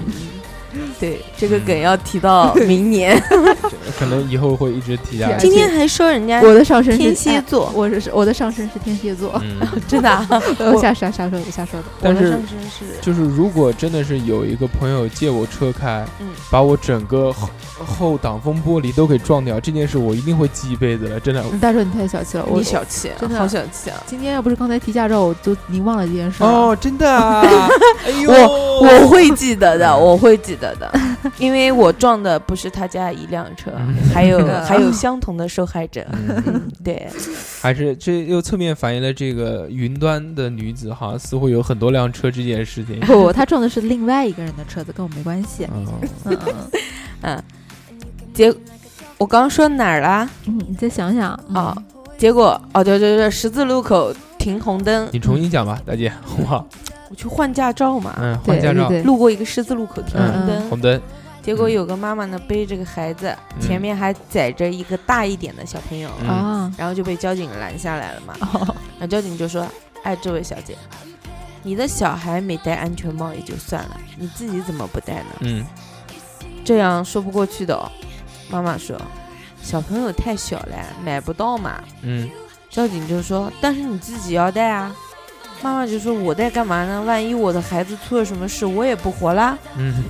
[1.03, 3.21] 对这个梗要提到明年。
[3.99, 5.39] 可能以后会一直提下去。
[5.39, 10.25] 今天还说人家我的上身是天蝎座哎我是我的上身是天蝎座，嗯， 真的啊，
[10.59, 11.85] 我瞎瞎瞎说的瞎说的。
[12.01, 17.49] 但是我上身是就是如果真的是有一个朋友借我车开，嗯把我整个后
[17.85, 21.43] 后挡风玻璃都给撞掉，这件事我一定会记一辈子的，真的。
[21.61, 24.01] 大叔你太小气了，我你小气，真的好小气啊！
[24.07, 26.49] 今天要不是刚才提驾照，我都已经忘了这件事了。
[26.49, 27.45] 哦，真的啊！
[28.05, 30.92] 哎呦，我会记得的，我会记得的，
[31.39, 36.05] 因为我撞的不是他家一辆车，嗯还有 嗯还有相同的受害者。
[36.83, 37.07] 对，
[37.61, 42.99] 还是这又侧面反映了这个云端的女子好像似乎有很多辆车这件事情。
[43.01, 45.67] 不不，他撞的是另外一个人的车子，跟我没关系。
[45.73, 46.37] 嗯，
[47.21, 47.43] 嗯
[48.33, 48.53] 结
[49.17, 50.29] 我刚说哪儿啦？
[50.47, 51.77] 嗯，你再想想嗯啊，
[52.17, 56.67] 结果哦，对对对，十字路口停红灯，你重新讲吧，大姐，好不好？
[57.13, 61.01] 我去换驾照嘛，嗯，对换驾照，路过一个十字路口停红嗯灯，红灯，
[61.43, 63.61] 结果有个妈妈呢背着个孩子，嗯。
[63.61, 66.27] 前面还载着一个大一点的小朋友，嗯。
[66.27, 68.33] 啊，然后就被交警拦下来了嘛。
[68.39, 68.75] 哦。
[68.93, 69.67] 然后交警就说
[70.01, 70.75] ：“哎，这位小姐，
[71.61, 75.29] 你的小孩没戴安全帽也就算了，你自己怎么不戴呢？
[75.41, 75.63] 嗯。
[76.65, 77.85] 这样说不过去的哦。”
[78.49, 78.99] 妈妈说
[79.61, 81.83] ：“小朋友太小了，买不到嘛。
[82.01, 82.27] 嗯，”
[82.71, 84.91] 交警就说：“但是你自己要戴啊。”
[85.63, 87.01] 妈妈就说：“我在干嘛呢？
[87.03, 89.57] 万一我的孩子出了什么事，我也不活啦。
[89.77, 90.03] 嗯，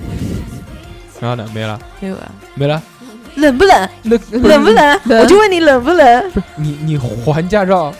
[1.20, 1.48] 然后呢？
[1.54, 2.32] 没了，”没有啊？
[2.54, 2.82] 没了。
[3.36, 3.88] 冷不冷？
[4.02, 5.00] 那冷不冷？
[5.04, 6.30] 冷我就问你冷不冷？
[6.32, 7.94] 不是你你还驾照，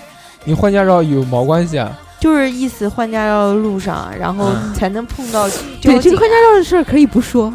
[0.44, 1.96] 你换驾照有毛关系啊？
[2.20, 7.52] 就是意思换驾照的路上，然后嗯才能碰到交对，这个换驾照的事儿可以不说。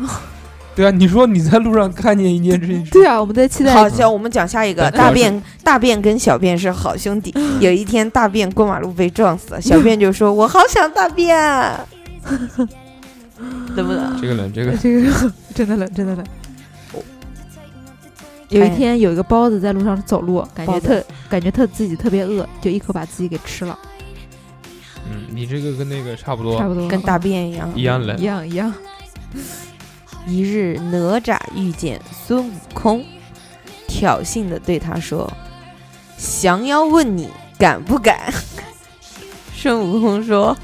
[0.76, 3.74] 对啊，你说你在路上看见一件事情，对啊，我们在期待。
[3.74, 4.90] 好，行，我们讲下一个。
[4.92, 7.34] 大便，大便跟小便是好兄弟。
[7.60, 11.86] 有一天，大便过马路被撞死了，小便就说：“我好想大便啊。”
[13.76, 14.18] 冷不冷？
[14.22, 16.26] 这个冷，这个这个 真的冷，真的冷。
[18.50, 23.78] 有一天，有一个包子在路上走路，感觉特感觉特自己特别饿，就一口把自己给吃了，
[25.10, 27.72] 嗯，你这个跟那个差不多，差不多跟大便一样。
[27.76, 28.24] 一样冷一。
[28.24, 28.74] 样一样。
[30.28, 33.04] 一日，哪吒遇见孙悟空，
[33.88, 35.32] 挑衅的对他说
[36.18, 38.32] ：“降妖问你敢不敢？”
[39.56, 40.56] 孙悟空说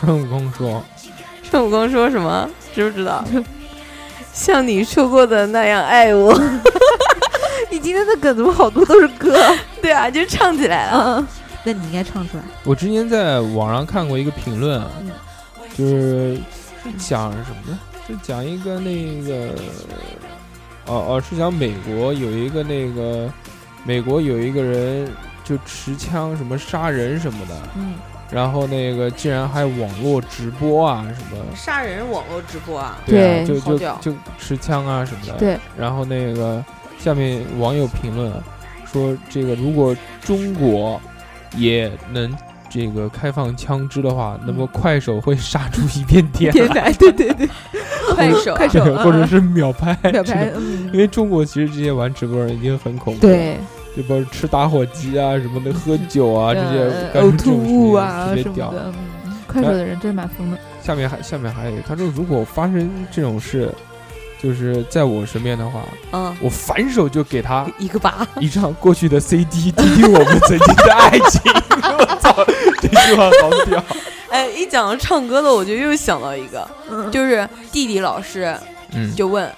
[0.00, 0.82] 孙悟空说
[1.50, 2.48] ：“孙悟空说什么？
[2.74, 3.24] 知不知道？
[4.32, 6.32] 像你说过的那样爱我。
[7.68, 9.36] 你今今天的梗怎么好多都是歌？
[9.82, 11.16] 对啊，就唱起来了。
[11.18, 11.26] 嗯，
[11.64, 12.42] 那你应该唱出来。
[12.62, 15.10] 我之前在网上看过一个评论啊嗯，
[15.76, 16.36] 就是
[16.84, 17.78] 是讲什么呢？
[18.10, 19.54] 是讲一个那个，
[20.86, 23.32] 哦哦，是讲美国有一个那个，
[23.84, 25.08] 美国有一个人
[25.44, 27.94] 就持枪什么杀人什么的，嗯，
[28.30, 33.58] 然后那个竟然还网络直播啊什么，杀人网络直播啊，对对。
[33.58, 36.64] 啊，就就就持枪啊什么的，对，然后那个
[36.98, 38.42] 下面网友评论啊
[38.90, 41.00] 说，这个如果中国
[41.56, 42.36] 也能
[42.68, 47.48] 这个开放枪支的话，那么快手会杀出一片天天来，对对对，
[48.14, 49.96] 快手啊快手， 或者是秒拍，
[50.92, 53.56] 因，为中国其实这些玩直播的人已经很恐怖，，对，
[53.96, 58.70] 就包括吃打火机啊什么的，喝酒啊这些呕吐物啊特别屌。
[58.70, 58.92] 什么的。
[59.24, 60.58] 嗯，快手的人真蛮疯的。
[60.82, 63.72] 下面还下面还有，他说如果发生这种事，
[64.42, 65.80] 就是在我身边的话，
[66.12, 68.26] 嗯，我反手就给他一个巴。
[68.40, 71.40] 一张过去的 CD，听听我们曾经的爱情。
[71.98, 72.34] 我操，
[72.80, 73.84] 这句话好屌！
[74.30, 78.56] 哎，一讲到唱歌的，我就又想到一个，嗯，就是地理老师
[78.92, 79.50] 嗯，就问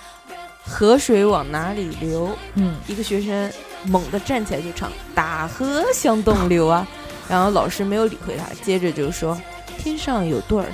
[0.65, 3.53] 河水往哪里流，嗯，一个学生
[3.85, 6.87] 猛地站起来就唱“大河向东 流”啊，
[7.29, 9.39] 然后老师没有理会他，接着就说
[9.79, 10.69] ：“天上有多少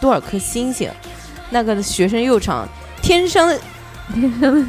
[0.00, 0.90] 多少颗星星？”
[1.50, 2.68] 那个学生又唱
[3.02, 3.58] ：“天上的
[4.14, 4.60] 天上的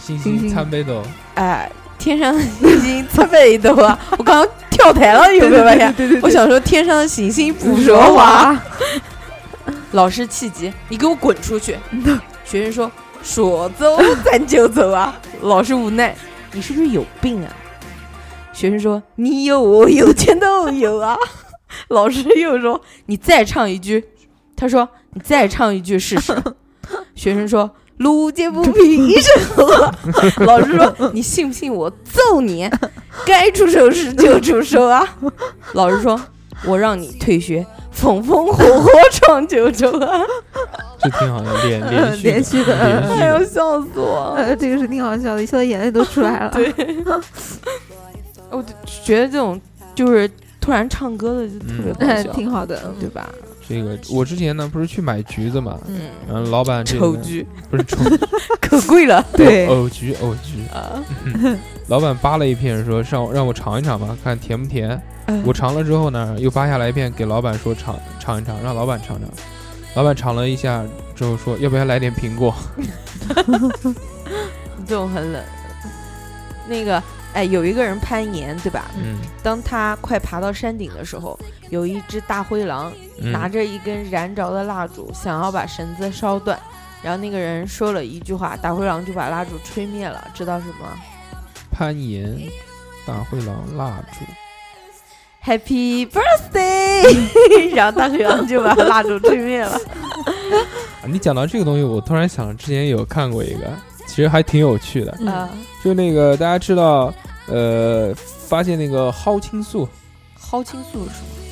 [0.00, 1.02] 星星星星参北斗，
[1.34, 5.92] 哎，天上的星星参北斗啊！” 我刚刚跳台了，有没有发现？
[5.94, 8.14] 对对我想说天上的星星不不说。
[8.14, 8.60] 话，
[9.92, 11.76] 老师气急：“你给我滚出去！”
[12.44, 12.90] 学生说
[13.22, 16.14] ：“说走咱就走啊！” 老师无奈
[16.52, 17.50] ：“你是不是有病啊？”
[18.52, 21.16] 学生说：“你有我有全都有啊！”
[21.88, 24.04] 老师又说：“你再唱一句。”
[24.56, 26.36] 他说：“你再唱一句试试。”
[27.16, 29.94] 学生说：“路见不平一声吼啊！”
[30.46, 32.68] 老师说：“你信不信我揍你？
[33.24, 35.06] 该出手时就出手啊！”
[35.74, 36.20] 老师说
[36.66, 40.20] ：“我让你退学，风风火火闯九州啊
[41.00, 44.42] 这挺好的，连连续连续的连！”续哎呦，笑死我了！
[44.42, 46.50] 呃，这个是挺好笑的，一笑的眼泪都出来了。
[46.52, 46.72] 对，
[48.50, 48.68] 我就
[49.04, 49.60] 觉得这种
[49.94, 50.30] 就是
[50.60, 53.28] 突然唱歌的就特别搞哎，笑，挺好的，嗯对吧？
[53.68, 57.96] 这个我之前呢不是去买橘子嘛，嗯，然后老板这个丑橘不是丑
[58.60, 61.02] 可贵了，对藕橘藕橘，啊！
[61.88, 64.90] 老板扒了一片说让我让我尝一尝吧，看甜不甜。
[65.26, 69.28] 嗯我尝了之后呢，又扒下来一片给老板说尝尝一尝，让老板尝尝。
[69.94, 72.54] 老板尝了一下之后说要不要来点苹果？
[74.86, 75.42] 这种很冷。
[76.68, 78.90] 那个，哎，有一个人攀岩，对吧？
[78.98, 81.38] 嗯，当他快爬到山顶的时候，
[81.74, 86.56] 有一只大灰狼嗯拿着一根燃着的蜡烛，想要把绳子烧断。
[87.02, 90.24] 然后那个人说了一句话，大灰狼就把蜡烛吹灭了。
[90.32, 90.86] 知道什么
[91.72, 92.40] 攀岩，
[93.04, 94.24] 大灰狼蜡烛。
[95.44, 97.74] ？Happy birthday！
[97.74, 99.74] 然后大灰狼就把蜡烛吹灭了。
[101.02, 103.68] 啊 你讲到这个东西，我突然想，之前有看过一个，
[104.06, 105.14] 其实还挺有趣的。
[105.20, 105.50] 嗯啊，
[105.82, 107.12] 就那个大家知道，
[107.48, 109.86] 呃，发现那个蒿青素、
[110.40, 111.43] 蒿青素是什么？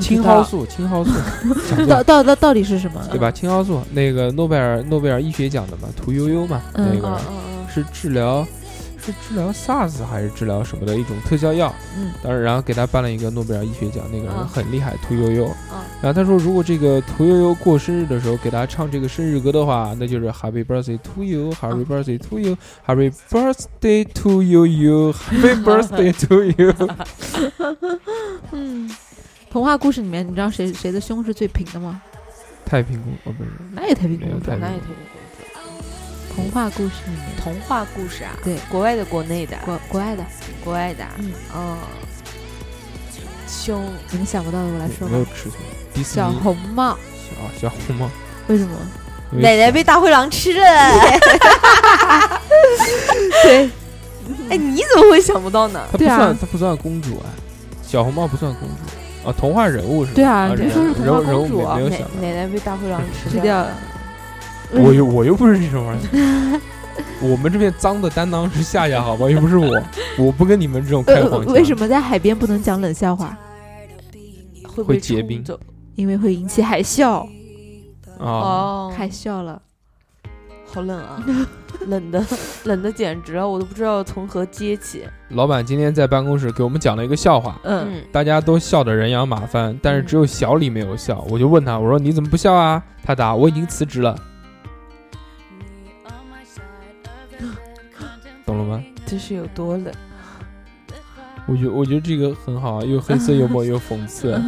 [0.00, 1.12] 青蒿素、青蒿素，
[1.76, 3.00] 讲到讲到到到底是什么？
[3.10, 3.30] 对吧？
[3.30, 7.20] 青蒿素那个诺贝尔诺贝尔医学奖的嘛，屠呦呦嘛，嗯那个
[7.72, 8.46] 是治疗
[9.04, 11.72] 是治疗 SARS 还是治疗什么的一种特效药。
[11.96, 15.44] 嗯，当然，然后给他颁了一个诺贝尔医学奖，那个人嗯很厉害，屠呦呦。
[15.72, 26.74] 嗯然后他说，如果这个屠呦呦过生日的时候给他唱这个生日歌的话，那就是 Happy Birthday to you，Happy Birthday to you，Happy Birthday to you you，Happy Birthday to you。
[28.52, 28.90] 嗯，
[29.50, 32.00] 童话故事里面，你知道谁谁的胸是最平的吗？
[32.64, 34.36] 太平公哦不是，哪有太平公主。
[34.46, 35.00] 那也太平公主。
[36.32, 38.56] 童话故事里面，童话故事啊，对。
[38.70, 40.24] 国外的、国内的、国国外的，
[40.62, 41.32] 国外的啊，嗯。
[41.52, 41.76] 哦，
[43.48, 43.84] 胸。
[44.12, 45.12] 你们想不到的，我来说吧。
[45.12, 45.26] 没有
[46.04, 46.96] 小红帽，
[47.58, 48.08] 小小红帽，
[48.46, 48.76] 为什么？
[49.32, 50.62] 奶奶被大灰狼吃了。
[53.42, 53.68] 对，
[54.48, 55.84] 哎，你怎么会想不到呢？
[55.90, 57.26] 她不算她不算公主啊，
[57.82, 58.74] 小红帽不算公主
[59.24, 60.14] 啊，童话人物是吧？
[60.16, 62.20] 对啊人你说是童话人物人物公主啊奶没没有想到。
[62.20, 63.70] 奶奶被大灰狼吃吃掉了。
[64.72, 66.60] 我又我又不是这种人，
[67.20, 69.82] 我们这边脏的担当是夏夏，好吧，又不是我，
[70.16, 71.52] 我不跟你们这种开呃黄，腔。
[71.52, 73.36] 为什么在海边不能讲冷笑话？
[74.86, 75.44] 会结冰
[75.96, 77.26] 因为会引起海啸，
[78.18, 78.24] 啊？
[78.24, 79.60] 哦，海啸了。
[80.72, 81.22] 好冷啊，
[81.86, 82.24] 冷的
[82.64, 85.04] 冷的简直了，我都不知道从何接起。
[85.30, 91.24] 老板今天在办公室给我们讲了一个笑话，嗯，嗯，大家都笑得人仰马翻，但是只有小李没有笑。
[91.28, 92.82] 我就问他，我说你怎么不笑啊？
[93.02, 94.16] 他答我已经辞职了，
[98.46, 98.80] 懂了吗？
[99.04, 99.92] 这是有多冷？
[101.46, 104.40] 我觉我觉得这个很好，又黑色幽默 又讽刺。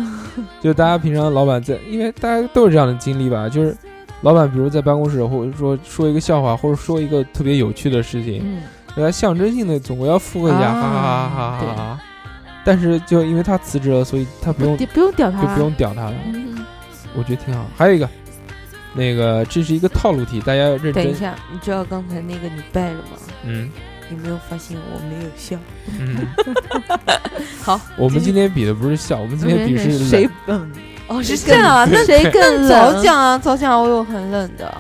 [0.61, 3.77] 就大家平常老板在，因为大家都有这样的经历吧，就是
[4.23, 8.63] 老板比如在办公室，或者说说一个笑话，或者说一个特别有趣的事情，嗯，
[8.97, 12.01] 给他象征性的总归要附和一下，啊哈哈哈哈哈哈。
[12.65, 16.15] 但是就因为他辞职了，所以他不用就不用屌他，不用屌他了。
[16.33, 16.65] 嗯
[17.15, 17.67] 我觉得挺好。
[17.77, 18.09] 还有一个，
[18.95, 20.95] 那个这是一个套路题，大家要认真。
[20.95, 23.19] 等一下，你知道刚才那个你败了吗？
[23.45, 23.69] 嗯
[24.09, 25.57] 你没有发现我没有笑？
[25.99, 26.27] 嗯，
[27.63, 32.69] 好，我们今天比的不是笑，我们今天比是谁冷嗯哦是这样啊，那谁更冷？
[32.69, 34.73] 早讲啊，早讲，我有很冷的。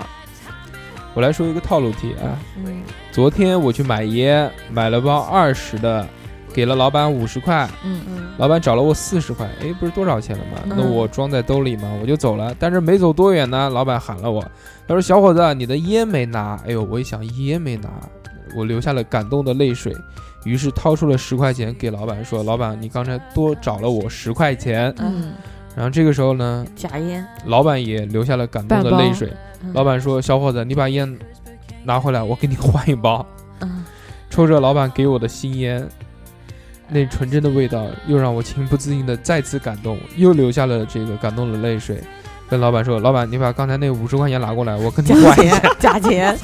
[1.14, 2.38] 我来说一个套路题啊。
[2.56, 6.06] 嗯昨天我去买烟，买了包二十的，
[6.54, 10.62] 给了老板五十块，嗯嗯老板找了我四十块，哎，不是多少钱了吗？
[10.64, 12.54] 嗯那我装在兜里嘛，我就走了。
[12.58, 14.40] 但是没走多远呢，老板喊了我，
[14.88, 17.90] 他说：“小伙子，你的烟没拿。”哎呦，我一想烟没拿，
[18.56, 19.94] 我流下了感动的泪水，
[20.44, 24.90] 于是掏出了十块钱给老板说：“老板，你刚才多找了我十块钱。
[25.00, 25.34] 嗯，”
[25.74, 27.26] 然后这个时候呢，假烟。
[27.46, 29.28] 老板也流下了感动的泪水。
[29.62, 31.16] 嗯老板说：“小伙子，你把烟
[31.84, 33.24] 拿回来，我给你换一包。”
[33.62, 33.84] 嗯，
[34.28, 35.88] 抽着老板给我的新烟，
[36.88, 42.02] 那纯真的味道又让我情不自禁的再次感动，又流下了这个感动的泪水。
[42.50, 45.58] 跟老板说：“老板，你把刚才那五十块钱拿过来，我跟你换一下。
[45.60, 46.36] 钱， 假钱。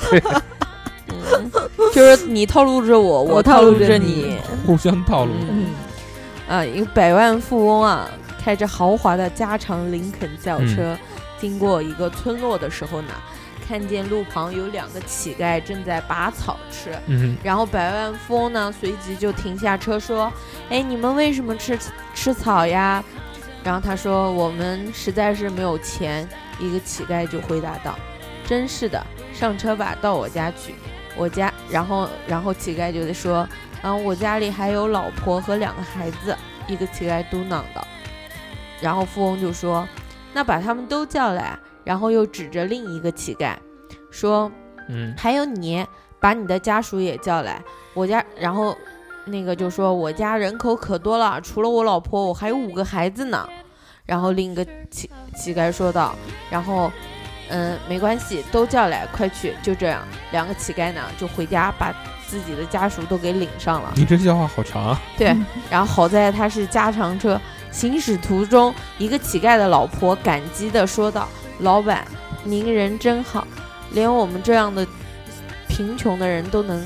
[1.08, 1.50] 嗯，
[1.92, 4.36] 就是你套路着我，我我套路着你。
[4.64, 5.32] ”互相套路。
[5.50, 5.66] 嗯
[6.48, 8.08] 啊，一个百万富翁啊，
[8.38, 10.96] 开着豪华的加长林肯轿车，
[11.38, 13.12] 经过一个村落的时候呢，
[13.66, 16.90] 看见路旁有两个乞丐正在拔草吃。
[17.06, 20.32] 嗯然后百万富翁呢，随即就停下车说
[20.70, 21.78] ：“哎，你们为什么吃
[22.14, 23.04] 吃草呀？”
[23.62, 26.26] 然后他说：“我们实在是没有钱。”
[26.58, 27.98] 一个乞丐就回答道
[28.46, 30.74] ：“真是的，上车吧，到我家去。
[31.16, 33.46] 我家。”然后，然后乞丐就得说
[33.82, 36.34] ：“嗯，我家里还有老婆和两个孩子。”
[36.66, 37.86] 一个乞丐嘟囔道。
[38.80, 39.86] 然后富翁就说
[40.32, 43.54] ：“那把他们都叫来。”然后又指着另一个乞丐
[44.10, 44.50] 说
[44.88, 45.86] ：“嗯还有你，
[46.20, 47.62] 把你的家属也叫来。
[47.94, 48.76] 我家，然后
[49.24, 53.48] 那个就说我家人口可多了，除了我老婆，我还有五个孩子呢。
[54.04, 56.14] 然后另一个乞乞丐说道，
[56.50, 56.90] 然后，
[57.50, 59.54] 嗯，没关系，都叫来，快去。
[59.62, 60.02] 就这样，
[60.32, 61.94] 两个乞丐呢就回家把
[62.26, 63.92] 自己的家属都给领上了。
[63.96, 65.00] 你这笑话好长啊。
[65.16, 65.36] 对，
[65.70, 67.38] 然后好在他是加长车，
[67.70, 71.28] 行驶途中，一个乞丐的老婆感激地说道
[71.60, 72.06] ：“老板，
[72.44, 73.46] 您人真好，
[73.92, 74.86] 连我们这样的
[75.68, 76.84] 贫穷的人都能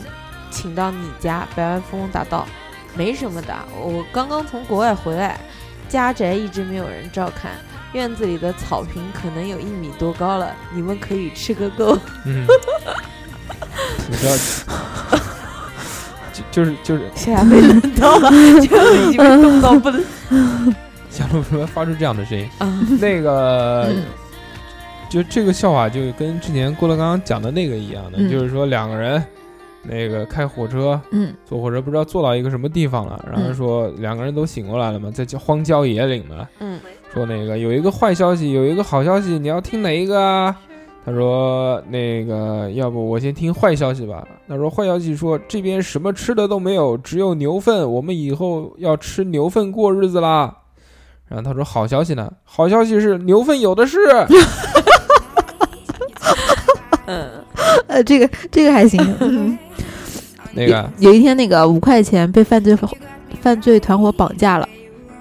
[0.51, 2.47] 请到你家。”百万富翁答道
[2.95, 5.41] ：“没什么的，我刚刚从国外回来，
[5.89, 7.53] 家宅一直没有人照看。”
[7.93, 11.99] 院子里的草坪可能有一米多高了，你们可以吃个够。
[12.24, 12.47] 嗯，
[14.09, 14.74] 你知道，
[16.33, 18.30] 就就是就是现在被冷到了，
[18.61, 20.03] 就已经被冻到不能
[21.11, 22.49] 小鹿为什么发出这样的声音？
[22.59, 22.80] 啊！
[23.01, 24.05] 那个嗯
[25.11, 29.22] 就这个笑话就跟之前郭德纲讲的那个一样的，嗯就是说两个人
[29.83, 36.80] 那个开火车嗯坐火车不知道坐到一个什么地方了，然后嗯说两个人都醒过来了嘛，在荒郊野岭的，嗯
[37.12, 40.57] 说那个有一个坏消息，有一个好消息，你要听哪一个啊？
[41.05, 44.26] 他说那个要不我先听坏消息吧。
[44.48, 50.59] 他说坏消息说这边什么吃的都没有，只有牛粪，我们以后要吃牛粪过日子啦。
[51.28, 53.98] 然后他说好消息呢，好消息是牛粪有的是。
[57.07, 57.30] 嗯
[57.88, 59.00] 呃，这个这个还行。
[59.20, 59.59] 嗯
[60.55, 62.76] 那个有有一天，那个五块钱被犯罪
[63.40, 64.68] 犯罪团伙绑架了，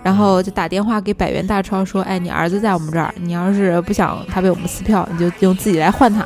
[0.04, 6.26] 然后就打电话给百元大钞说：“哎，你儿子在我们这儿，你要是不想他被我们撕票，你就用自己来换他。”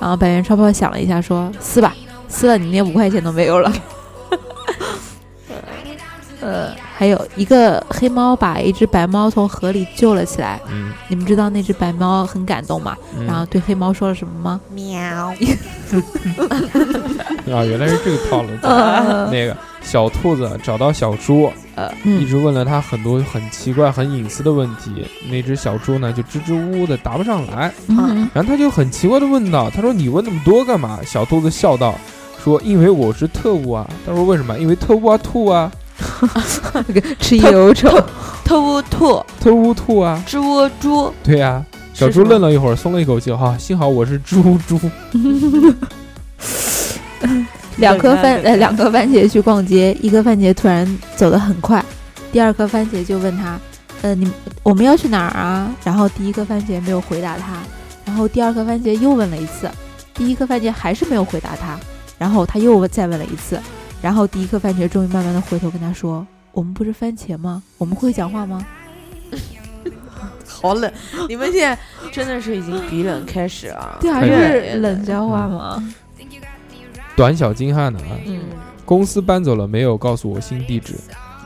[0.00, 1.94] 然后百元钞票想了一下，说：“撕吧，
[2.28, 3.72] 撕了你连五块钱都没有了。”
[6.40, 12.96] 呃，还有一个黑猫把一只白猫从河里救了起来，嗯，你们知道那只白猫很感动吗？
[13.18, 14.60] 嗯然后对黑猫说了什么吗？
[14.72, 14.86] 喵。
[17.52, 18.48] 啊，原来是这个套路。
[18.62, 19.56] 呃那个
[19.90, 25.06] 小兔子找到小猪，呃一嗯直问了他很多很奇怪、很隐私的问题。
[25.30, 27.72] 那只小猪呢，就支支吾吾的答不上来。
[27.88, 31.94] 嗯然后他就很奇怪的问道：“他说你问那么多干嘛？”小兔子笑道
[32.44, 34.58] ：“说因为我是特务啊。”他说为什么？
[34.58, 35.72] 因为特务啊兔啊，
[36.86, 37.88] 那个吃油臭，
[38.44, 40.22] 特务兔，特务兔啊。
[40.26, 41.64] 猪窝猪，对呀、
[41.94, 44.78] 小猪愣了一会儿，松了一口气，哈，幸好我是猪猪。
[47.80, 51.84] 两颗番呃两颗番茄去逛街，一颗番茄突然走得很快，
[52.32, 53.58] 第二颗番茄就问他，
[54.02, 54.30] 呃你
[54.62, 55.70] 我们要去哪儿啊？
[55.84, 57.58] 然后第一颗番茄没有回答他，
[58.04, 59.70] 然后第二颗番茄又问了一次，
[60.14, 61.78] 第一颗番茄还是没有回答他，
[62.18, 63.60] 然后他又再问了一次，
[64.02, 67.62] 然后第一颗番茄终于慢慢的回头跟他说：“我们不是番茄吗？
[67.78, 68.64] 我们会讲话吗
[70.46, 70.90] 好冷，
[71.28, 71.78] 你们现在
[72.10, 73.96] 真的是已经比冷开始啊？”？
[74.02, 74.30] 对啊，可以
[74.72, 75.82] 是冷笑话吗？
[77.18, 78.06] 短小精悍的啊。
[78.26, 78.38] 嗯，
[78.84, 80.94] 公司搬走了，没有告诉我新地址。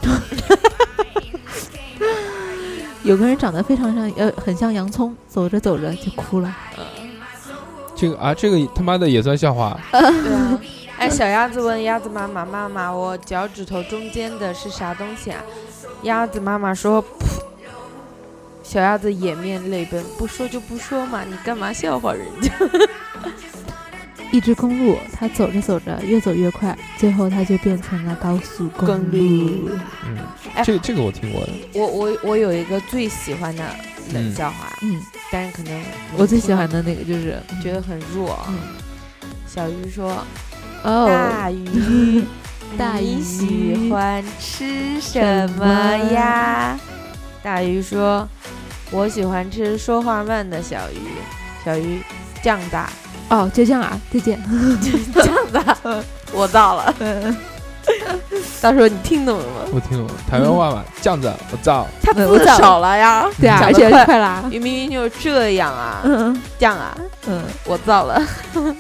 [3.03, 6.55] 有个人长得非常像，呃，很像洋葱，走着走着就哭了。
[7.97, 9.81] 这个啊，这个他妈的也算笑话。
[9.91, 10.61] 对啊。
[10.99, 15.43] 哎，小鸭子问鸭子妈妈：“妈妈，我脚趾头中间的是啥东西啊？”
[16.05, 17.07] 鸭子妈妈说：“噗。”
[18.62, 22.51] 小鸭子掩面泪奔，不说就不说嘛，你干嘛笑话人家？
[24.33, 29.70] 一只公路，它走着走着越走越快，最后它就变成了高速公公路
[30.07, 30.18] 嗯，
[30.55, 31.53] 哎这这个我听过的。
[31.74, 33.64] 我我我有一个最喜欢的
[34.12, 35.80] 冷笑话，嗯，但是可能
[36.16, 38.37] 我最喜欢的那个就是，觉得很弱。
[38.49, 38.57] 嗯
[39.47, 40.24] 小鱼说
[40.83, 42.24] ：“哦，大鱼，
[42.78, 46.80] 大鱼喜欢吃什么呀？”
[47.45, 48.26] 大鱼说
[48.91, 50.97] ：“我喜欢吃说话慢的小鱼。”
[51.62, 52.01] 小鱼
[52.43, 52.89] 酱大，
[53.33, 54.39] 哦，就这样啊，再见。
[55.14, 55.76] 酱大，
[56.35, 56.95] 我到了。
[58.61, 59.70] 到时候你听懂了吗？
[59.72, 61.89] 我听懂了，台湾话嘛，这样子，我造。
[62.03, 63.26] 他字少了呀。
[63.41, 64.45] 对啊，而且快快啦。
[64.51, 66.95] 你明明就是这样啊，嗯这样啊，
[67.26, 68.22] 嗯，我造了。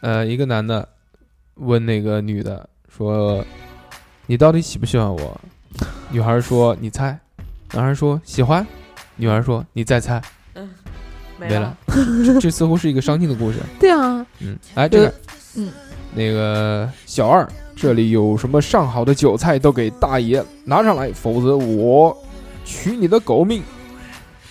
[0.00, 0.86] 呃，一个男的
[1.54, 3.42] 问那个女的说
[4.26, 5.40] ：“你到底喜不喜欢我？”
[6.12, 7.18] 女孩说：“你猜。”
[7.72, 8.64] 男孩说：“喜欢。”
[9.16, 10.20] 女孩说：“你再猜。”
[11.38, 11.76] 没没了。
[11.86, 13.58] 这这似乎是一个伤心的故事。
[13.78, 15.14] 对啊，嗯，哎这个，
[15.56, 15.70] 嗯，
[16.14, 22.16] 那个小二，这里有什么上好的酒菜都给大爷拿上来，否则我
[22.64, 23.62] 取你的狗命。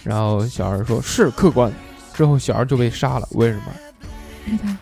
[0.04, 1.72] 然后小二说：“是客官。”
[2.14, 3.64] 之后小二就被杀了，为什么？
[4.46, 4.78] 没他，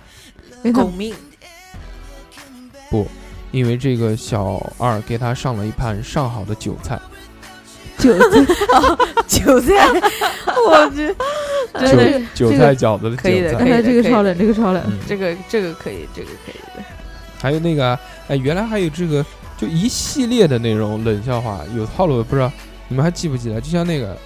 [0.64, 1.14] 没他狗，命，
[2.89, 3.08] 不
[3.52, 6.99] 因为这个小二给他上了一盘上好的韭菜，
[8.02, 8.45] 韭菜，
[9.28, 10.02] 韭菜，
[10.66, 11.16] 我去，
[11.74, 13.64] 真的是韭韭菜饺子的可以的韭菜。
[13.64, 14.84] 可以哎，这个超冷，这个超冷。
[14.88, 16.84] 嗯，这个这个可以，这个可以的。
[17.39, 17.97] 还有那个，
[18.28, 19.24] 哎，原来还有这个，
[19.58, 22.52] 就一系列的那种冷笑话，有套路的，不知道
[22.88, 23.62] 你们还记不记得？
[23.62, 24.18] 就像那个，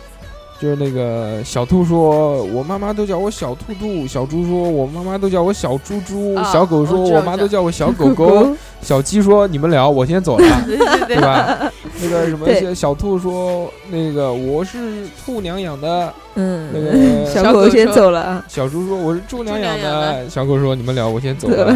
[0.57, 11.71] 就是那个小兔说，我妈妈都叫我小兔兔；小猪说，我妈妈都叫我小猪猪；啊小狗说，我妈都叫我小狗狗；小鸡说，你们聊，我先走了， 对对对吧？
[12.01, 18.45] 那个什么对小兔说，那个我是兔娘养的；嗯，那个小狗先走了啊。
[18.47, 21.75] 小猪说我是猪娘养的；小狗说你们聊，我先走了。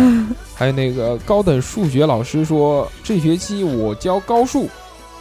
[0.56, 4.68] 还有那个高等数学老师说，这学期我教高数；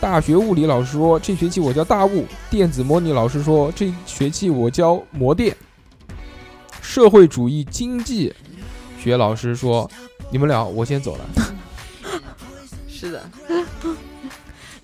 [0.01, 5.53] 大学物理老师说，这学期我教大物；电子模拟老师说，这学期我教模电；
[6.81, 8.33] 社会主义经济
[9.03, 9.91] 学老师说，
[10.31, 11.25] 你们俩，我先走了。
[12.89, 13.23] 是的，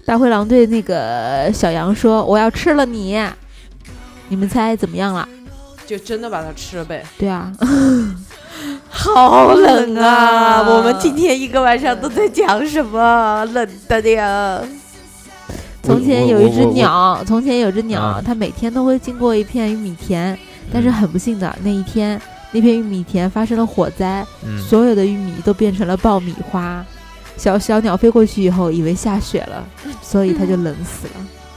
[0.05, 3.25] 大灰狼对那个小羊说：“我要吃了你。”
[4.29, 5.29] 你们猜怎么样了？
[5.87, 7.05] 就真的把它吃了呗。
[7.19, 7.53] 对啊，
[8.89, 10.63] 好冷啊！
[10.63, 13.45] 冷啊我们今天一个晚上都在讲什么？
[13.53, 14.61] 冷的呀！
[15.85, 20.37] 从前有一只鸟，从前有只鸟啊，它每天都会经过一片玉米田，
[20.73, 22.21] 但是很不幸的，那一天
[22.53, 26.85] 那片玉米田发生了火灾，嗯，所有的玉米都变成了爆米花。
[27.37, 29.67] 小小鸟飞过去以后，以为下雪了，
[30.01, 31.15] 所以它就冷死了。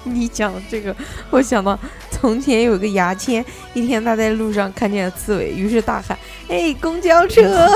[0.14, 0.96] 你讲这个，
[1.30, 1.78] 我想到
[2.10, 3.44] 从前有个牙签，
[3.74, 6.18] 一天他在路上看见了刺猬，于是大喊
[6.50, 7.42] ：“哎，公交车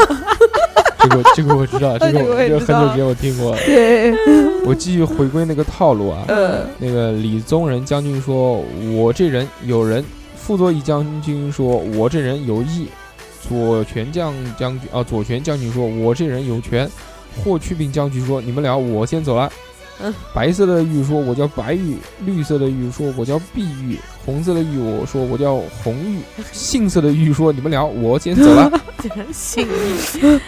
[0.99, 3.55] 这个这个我知道，这 个这个我这个很久之前我听过。
[3.65, 4.13] 对，
[4.65, 8.63] 我继续回归那个套路啊，呃那个李宗仁将军说
[8.93, 10.03] ：“我这人有人。”
[10.37, 11.65] 傅作义将军说
[11.95, 12.87] ：“我这人有义。”
[13.47, 16.89] 左权将将军啊，左权将军说：“我这人有权。”
[17.43, 19.51] 霍去病将军说：“你们俩，我先走了。”
[20.01, 26.19] 嗯， 白色的玉说：“我叫白玉。”绿色的玉说：“我叫碧玉。”红色的玉我说：“我叫红玉。
[26.51, 28.71] ”杏色的玉说：“你们聊，我先走了。
[29.31, 30.39] 杏玉。”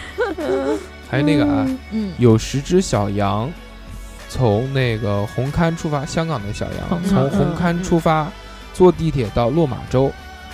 [1.10, 3.52] 还有那个啊，嗯，有十只小羊
[4.28, 8.30] 从那个红磡出发，香港的小羊从红磡出发，
[8.72, 10.10] 坐地铁到落马洲。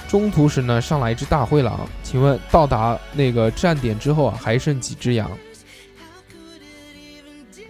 [0.08, 1.88] 中途时呢，上来一只大灰狼。
[2.02, 5.30] 请问到达那个站点之后啊，还剩几只羊？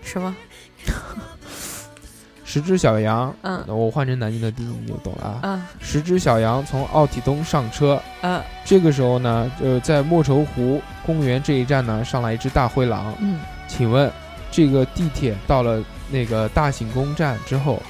[0.03, 0.35] 什么？
[2.45, 3.35] 十只小羊。
[3.43, 5.41] 嗯那我换成南京的地你就懂了啊。
[5.43, 13.15] 嗯十只小羊从奥体东上车，嗯这个时候呢，就在莫愁湖公园这一站呢，上来一只大灰狼。
[13.21, 14.11] 嗯，请问
[14.51, 17.81] 这个地铁到了那个大行宫站之后，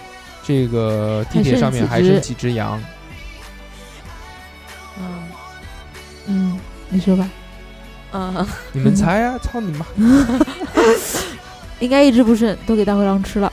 [0.43, 2.82] 这个地铁上面还剩几只羊？
[4.99, 5.28] 嗯，
[6.26, 6.61] 嗯，
[6.91, 7.28] 你说吧。
[8.12, 9.86] 嗯， 你们猜呀、操你妈！
[11.81, 13.53] 应该一直不剩，都给大灰狼吃了。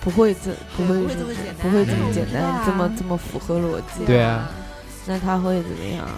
[0.00, 2.10] 不会这不会不会这么简单不会这么
[2.64, 4.06] 这么这么符合逻辑。
[4.06, 4.48] 对啊，
[5.04, 6.08] 那他会怎么样？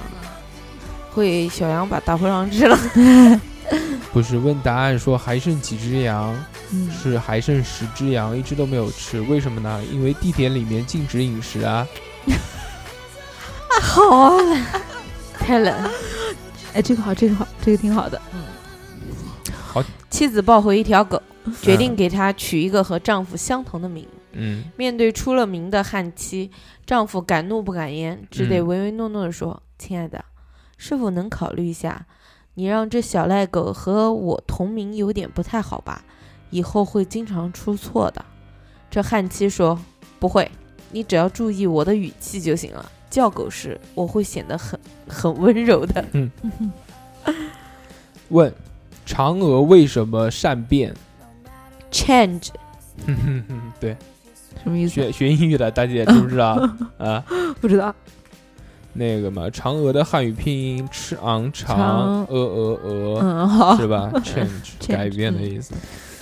[1.11, 2.79] 会小羊把大灰狼吃了？
[4.13, 6.33] 不是问答案说还剩几只羊，
[6.71, 9.83] 嗯，是还剩十只羊，一只都没有吃，为什么呢？
[9.91, 11.87] 因为地铁里面禁止饮食啊。
[13.83, 14.39] 好啊，
[15.39, 15.75] 太冷。
[16.75, 18.21] 哎，这个好，这个好，这个挺好的。
[20.13, 21.21] 妻子抱回一条狗，
[21.63, 24.07] 决定嗯给它取一个和丈夫相同的名。
[24.35, 26.51] 嗯面对出了名的悍妻，
[26.87, 30.23] 丈夫敢怒不敢言，只得嗯唯唯诺诺地说：“亲爱的，
[30.77, 32.07] 是否能考虑一下，
[32.55, 36.05] 你让这小赖狗和我同名有点不太好吧？
[36.51, 38.23] 以后会经常出错的。”
[38.91, 39.79] 这悍妻说
[40.21, 40.51] ：“不会，
[40.91, 42.91] 你只要注意我的语气就行了。
[43.09, 46.05] 叫狗时我会显得很很温柔的。
[46.13, 46.31] 嗯
[48.29, 48.53] 问
[49.07, 50.95] 嫦娥为什么善变
[51.91, 52.49] ？Change，
[53.07, 53.97] 嗯哼哼， 对，
[54.63, 54.95] 什么意思？
[54.95, 56.53] 学 学英语的大姐知不知道
[56.99, 57.23] 啊？
[57.61, 57.95] 不知道。
[58.95, 63.77] 那个嘛，嫦娥的汉语拼音吃昂长长鹅鹅鹅，嗯，好。
[63.77, 65.75] 是吧？change 改变的意思。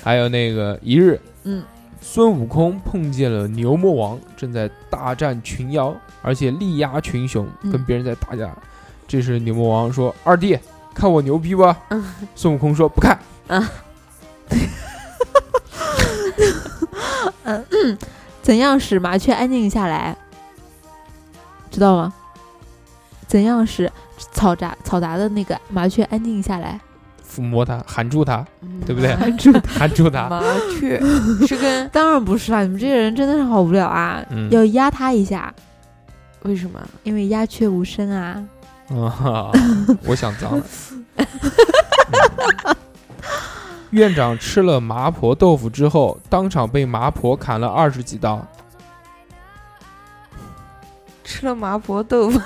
[0.04, 1.62] 还有那个一日，嗯，
[2.00, 8.56] 孙悟空碰见了牛魔王，正在大战群妖，而且力压群雄，嗯跟别人在打架。
[9.08, 10.56] 这时牛魔王说：“二弟，
[10.94, 13.18] 看我牛逼不？”嗯孙悟空说：“不看。
[17.44, 17.98] 嗯
[18.42, 20.16] 怎样使麻雀安静下来？
[21.70, 22.12] 知道吗？
[23.26, 23.90] 怎样使
[24.34, 26.80] 嘈杂嘈杂的那个麻雀安静下来？
[27.28, 28.44] 抚摸它，含住它，
[28.84, 30.28] 对不对麻住含住它。
[30.28, 30.42] 麻
[30.78, 31.00] 雀
[31.46, 32.62] 是跟 当然不是啦！
[32.62, 34.20] 你们这些人真的是好无聊啊！
[34.30, 35.52] 嗯要压它一下，
[36.42, 36.80] 为什么？
[37.04, 38.42] 因为鸦雀无声啊。
[38.90, 39.50] 啊，
[40.04, 40.64] 我想脏了。
[41.16, 42.76] 嗯。
[43.90, 48.40] 院长吃了麻婆豆腐之后，当场被麻婆砍了二十几刀。
[51.24, 52.40] 吃了麻婆豆腐，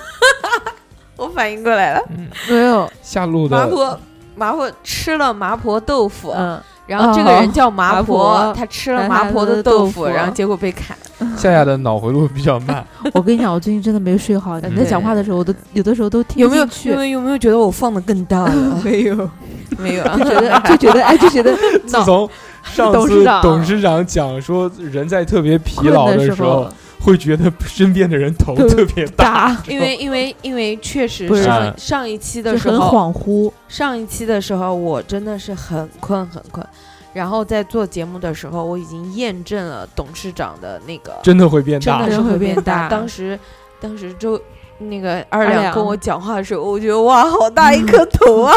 [1.16, 4.00] 我反应过来了，嗯，没有，下路的麻婆
[4.36, 10.96] 麻婆吃了麻婆豆腐，嗯，然后这个人叫麻麻婆，婆他吃了麻婆的豆腐，然后结果被砍。
[11.36, 12.84] 夏夏的脑回路比较慢。
[13.14, 14.58] 我跟你讲，我最近真的没睡好。
[14.60, 18.80] 你在讲话的时候，我都有的时候都听有没有不进去有没有有没有觉得我放的更大了？
[18.84, 19.30] 没有，
[19.78, 21.54] 没有啊，就觉得就觉得哎，就觉得
[21.86, 22.28] 自从
[22.62, 26.66] 上次董事长董事长讲说，人在特别疲劳的时候，
[27.00, 29.56] 会觉得身边的人头头特别大。
[29.68, 33.52] 因为因为因为确实上上一期的时候很，恍惚。
[33.68, 36.66] 上一期的时候我真的是很困很困，
[37.14, 43.38] 然后在做节目的时候，我已经验证了董事长的那个真的会变大真的，是会会变变大当时
[43.80, 44.38] 当时周
[44.78, 48.52] 那个二二两两跟我讲话的时候，我觉得哇，好大一颗头啊！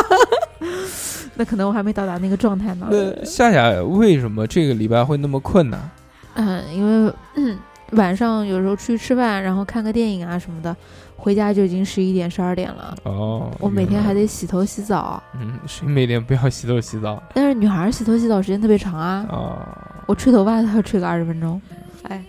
[1.40, 2.88] 那可能我还没到达那个状态呢。
[2.90, 5.80] 那夏夏为什么这个礼拜会那么困呢？
[6.34, 7.58] 嗯，因为嗯
[7.92, 10.76] 晚上有时候出去吃饭，然后看个电影啊什么的，
[11.28, 12.96] 回家就已经十一点十二点了。
[13.04, 19.26] 哦，我每天还得得洗头洗澡，嗯，谁每天不要洗头洗澡但是女孩儿洗头洗澡时间特别长啊。
[19.30, 19.60] 哦？
[20.06, 21.62] 我吹头发都要吹个二十分钟，
[22.04, 22.24] 哎，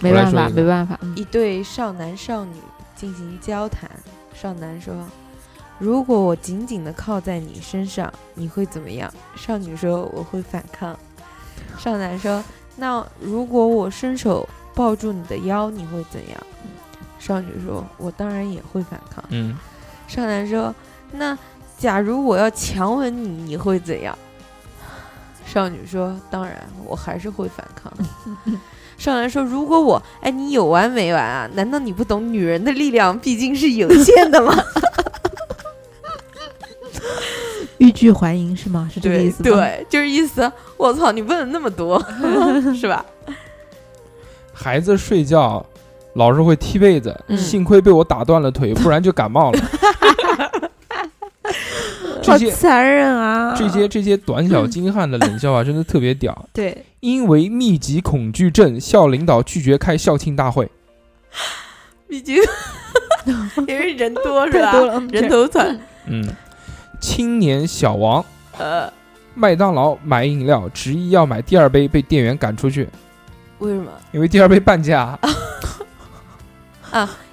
[0.00, 0.98] 没办法，没办法。
[1.02, 2.56] 嗯一对少男少女
[2.96, 3.88] 进行交谈，
[4.34, 4.92] 少男说
[5.78, 9.08] ：“如果我紧紧的靠在你身上，你会怎么样？”
[9.38, 10.98] 少女说：“我会反抗。”
[11.78, 12.42] 少男说
[12.74, 16.40] ：“那如果我伸手抱住你的腰，你会怎样？”
[17.18, 19.56] 少女说：“我当然也会反抗。”嗯，
[20.06, 20.74] 少男说
[21.12, 21.36] ：“那
[21.78, 24.16] 假如我要强吻你，你会怎样？”
[25.46, 27.92] 少女说：“当然，我还是会反抗。
[28.98, 30.02] ”少男说：“如果我……
[30.20, 31.48] 哎，你有完没完啊？
[31.54, 34.54] 难道你不懂女人的力量毕竟是有限的吗？
[37.78, 38.88] 欲拒还迎是吗？
[38.92, 39.50] 是这个意思吗？
[39.50, 40.50] 对，就是意思。
[40.76, 42.02] 我操，你问了那么多，
[42.74, 43.04] 是吧？
[44.52, 45.64] 孩子睡觉
[46.16, 49.58] 老是会踢被子，嗯幸亏被我打断了腿， 不然就感冒了。
[52.22, 53.54] 这好些残忍啊！
[53.56, 56.48] 这些这些短小精悍的冷笑话 真的特别屌。
[56.52, 60.68] 对，因为密集恐惧症，校领导拒绝开校庆大会。
[62.08, 62.36] 毕竟
[63.68, 64.72] 因为人多是吧？
[64.72, 65.78] 多了嗯人头攒。
[66.06, 66.24] 嗯，
[67.00, 68.24] 青年小王，
[68.58, 68.92] 呃，
[69.34, 72.88] 麦当劳买饮料执意要买第二杯，被店员赶出去，
[73.58, 73.90] 为什么？
[74.10, 75.16] 因为第二杯半价。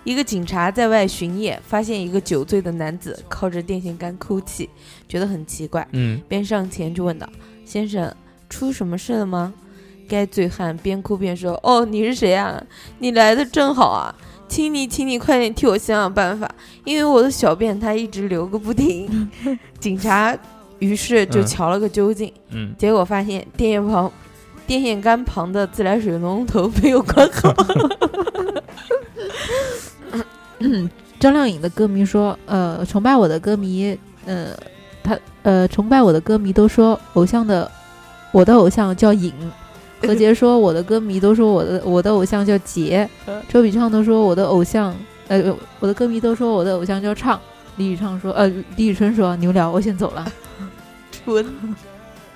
[0.04, 4.70] 一个警察在外巡夜，发现一个酒醉的男子靠着电线杆哭泣，
[5.08, 7.30] 觉得很奇怪，嗯，便上前就问道
[7.64, 8.14] ：“先生，
[8.50, 9.54] 出什么事了吗？”
[10.10, 12.62] 该醉汉边哭边说：“哦，你是谁啊？
[13.00, 14.14] 你来的正好啊！
[14.50, 16.50] 请你，请你快点替我想想办法，
[16.84, 19.32] 因为我的小便它一直流个不停。
[19.80, 20.38] 警察
[20.80, 24.12] 于是就嗯瞧了个究竟，嗯，结果发现电线旁、
[24.68, 27.54] 电线杆旁的自来水龙头没有关好。
[31.24, 34.48] 张靓颖的歌迷说，呃，崇拜我的歌迷，呃，
[35.02, 37.72] 他呃，崇拜我的歌迷都说偶像的，
[38.34, 39.34] 我的偶像叫颖。
[40.06, 43.10] 何洁说我的歌迷都说我的我的偶像叫杰。
[43.48, 44.94] 周笔畅都说我的偶像，
[45.30, 45.42] 呃，
[45.80, 47.40] 我的歌迷都说我的偶像叫畅。
[47.78, 48.46] 李宇畅说，呃，
[48.76, 50.30] 李宇春说你们聊，我先走了。
[51.10, 51.46] 纯，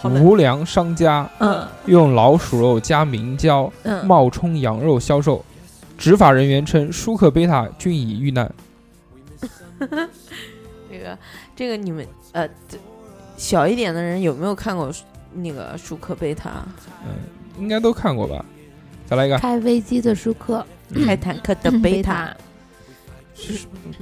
[0.00, 5.44] 好了，无良商家嗯用老鼠肉加明胶嗯，冒充羊肉销售，
[6.02, 8.52] 执法人员称舒克贝塔均已遇难。
[10.90, 11.18] 这个
[11.54, 12.48] 这个你们呃，
[13.36, 14.92] 小一点的人有没有看过
[15.32, 16.66] 那个舒克贝塔？
[17.06, 17.14] 嗯，
[17.56, 18.44] 应该都看过吧？
[19.06, 20.66] 再来一个，开飞机的舒克，
[21.06, 22.36] 开坦克的贝塔，
[23.36, 23.60] 是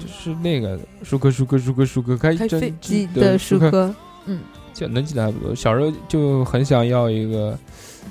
[0.08, 3.94] 是那个舒克舒克舒克舒克开开飞机的的舒克，
[4.24, 4.40] 嗯，
[4.72, 5.54] 就能记得还不错。
[5.54, 7.58] 小时候就很想要一个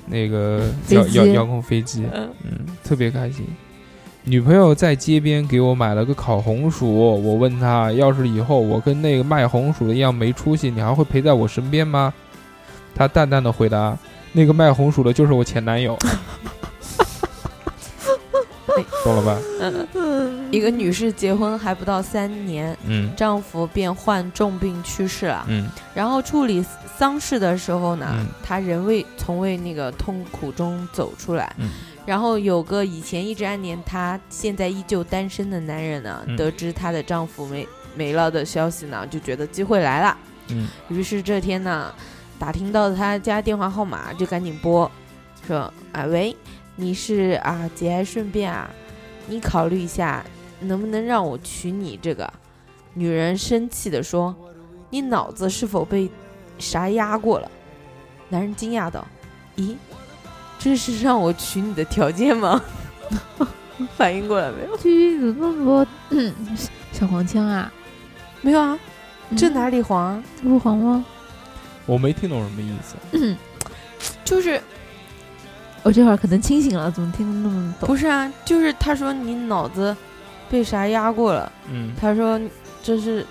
[0.06, 3.44] 那个遥遥遥控飞机，嗯，嗯，特别开心。
[4.24, 12.12] 女朋友在街边给我买了个烤红薯，我问她，要是以后我跟那个卖红薯的一样没出息，你还会陪在我身边吗？
[12.94, 13.96] 她淡淡的回答
[14.32, 15.96] ：“那个卖红薯的就是我前男友。
[19.04, 19.38] ”懂了吧？
[19.94, 25.44] 嗯，一个女士结婚还不到三年，嗯丈夫便患重病去世了。
[25.48, 26.64] 嗯然后处理
[26.96, 31.52] 丧事的时候呢，嗯她仍未从未那个痛苦中走出来。
[31.58, 31.70] 嗯
[32.10, 40.18] 然后有个以前一直暗恋她，现在依旧单身的男人呢，嗯得知她的丈夫没没了的消息呢，就觉得机会来了。
[40.48, 41.94] 嗯于是这天呢，
[42.36, 44.90] 打听到她家电话号码，就赶紧拨，
[45.46, 46.36] 说啊喂，
[46.74, 48.68] 你是啊节哀顺变啊，
[49.28, 50.24] 你考虑一下，
[50.58, 52.28] 能不能让我娶你这个？
[52.92, 54.34] 女人生气地说
[54.90, 56.10] ：“你脑子是否被
[56.58, 57.48] 啥压过了？”
[58.30, 59.06] 男人惊讶道
[59.56, 59.76] ：“咦，
[60.60, 62.62] 这是让我娶你的条件吗？”
[63.96, 64.76] 反应过来没有？
[64.76, 66.32] 橘子那么多，嗯，
[66.92, 67.72] 小黄腔啊，
[68.42, 68.78] 没有啊，
[69.36, 70.22] 这嗯哪里黄啊？
[70.40, 71.04] 这不黄吗？
[71.86, 73.36] 我没听懂什么意思。
[74.24, 74.60] 就是
[75.82, 77.86] 我这会儿可能清醒了，怎么听得那么懂？
[77.88, 78.30] 不是啊？
[78.44, 79.96] 就是他说你脑子
[80.50, 81.50] 被啥压过了？
[81.70, 82.38] 嗯他说
[82.82, 83.26] 这是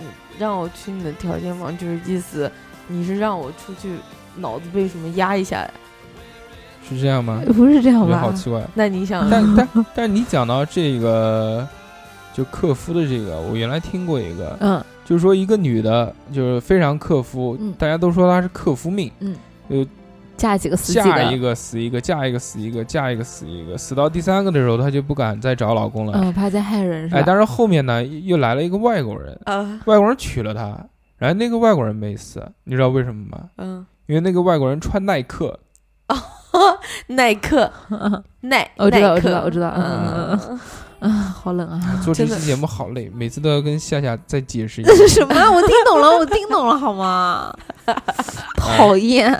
[0.00, 0.06] 嗯
[0.38, 1.72] 让我娶你的条件吗？
[1.72, 2.50] 就是意思
[2.88, 3.96] 你是让我出去
[4.36, 5.70] 脑子被什么压一下来？
[6.88, 7.42] 是这样吗？
[7.54, 8.22] 不是这样我觉得吧？
[8.22, 8.62] 好奇怪。
[8.74, 11.66] 那你想但但但你讲到这个，
[12.34, 19.34] 就克夫的这个，我原来听过一个，嗯就是说一个女的，就是非常克夫，嗯大家都说她是克夫命，嗯，
[19.68, 19.84] 就
[20.36, 26.18] 嫁几个死几嫁一个，个死一个，嫁一个死一个，嫁一个死一个，死到第三个的时候，她就不敢再找老公了。
[26.20, 27.20] 嗯，怕再害人是吧？
[27.20, 30.78] 哎，但是后面呢，又来了一个外国人，啊外国人娶了她，
[31.18, 33.38] 然后那个外国人没死，你知道为什么吗？
[33.58, 35.58] 嗯，因为那个外国人穿耐克，
[37.08, 37.70] 耐克
[38.42, 40.60] 耐，我知道我知道我知道嗯嗯嗯
[41.00, 42.00] 啊，好冷啊！
[42.04, 45.08] 做这期节目好累，每次都要跟夏夏再解释一这下是。
[45.08, 45.34] 什么？
[45.50, 47.52] 我听懂了，我听懂了，好吗？
[48.56, 49.36] 讨厌。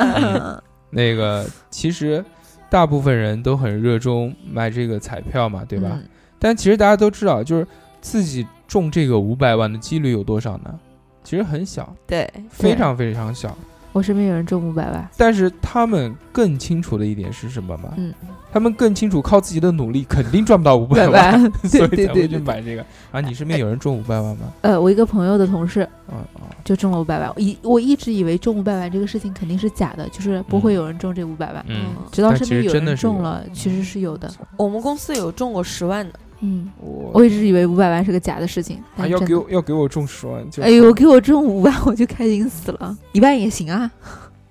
[0.91, 2.25] 那个其实
[2.69, 5.91] 大部分人都很热衷买这个彩票嘛，对吧？
[5.93, 6.09] 嗯
[6.41, 7.65] 但其实大家都知道，就是
[8.01, 10.75] 自己中这个五百万的几率有多少呢？
[11.23, 13.57] 其实很小，对，非常非常小。
[13.93, 17.93] 我身边有人中五百万，但是他们更清楚的一点是什么吗？
[17.97, 18.13] 嗯，
[18.51, 22.39] 他们更清楚靠自己的努力肯定赚不到五百百万， 所对以才会去对对对。
[22.39, 22.85] 买这个。
[23.11, 24.47] 啊，你身边有人中五百万吗？
[24.63, 31.63] 呃，我一个朋友的同事啊啊，就中了五百万，一我一直以为中五百万这个事情肯定是假的，就是不会嗯有人中这五百万。
[31.69, 34.33] 嗯，直到身边有真的是有人中了，其实是有的。
[34.57, 43.91] 我们公司有中过十万的，嗯，我我一直以为五百万是个假的事情，啊要给我要给我中十万，就哎呦，给我中五万我就开心死了，一万也行啊。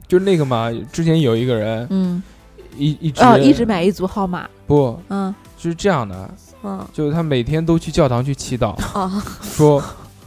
[0.07, 2.21] 就那个嘛，之前有一个人嗯，
[2.77, 6.29] 一一直哦，一直买一组号码，不嗯，就是这样的，
[6.63, 6.85] 嗯。
[6.93, 9.81] 就是他每天都去教堂去祈祷，啊，说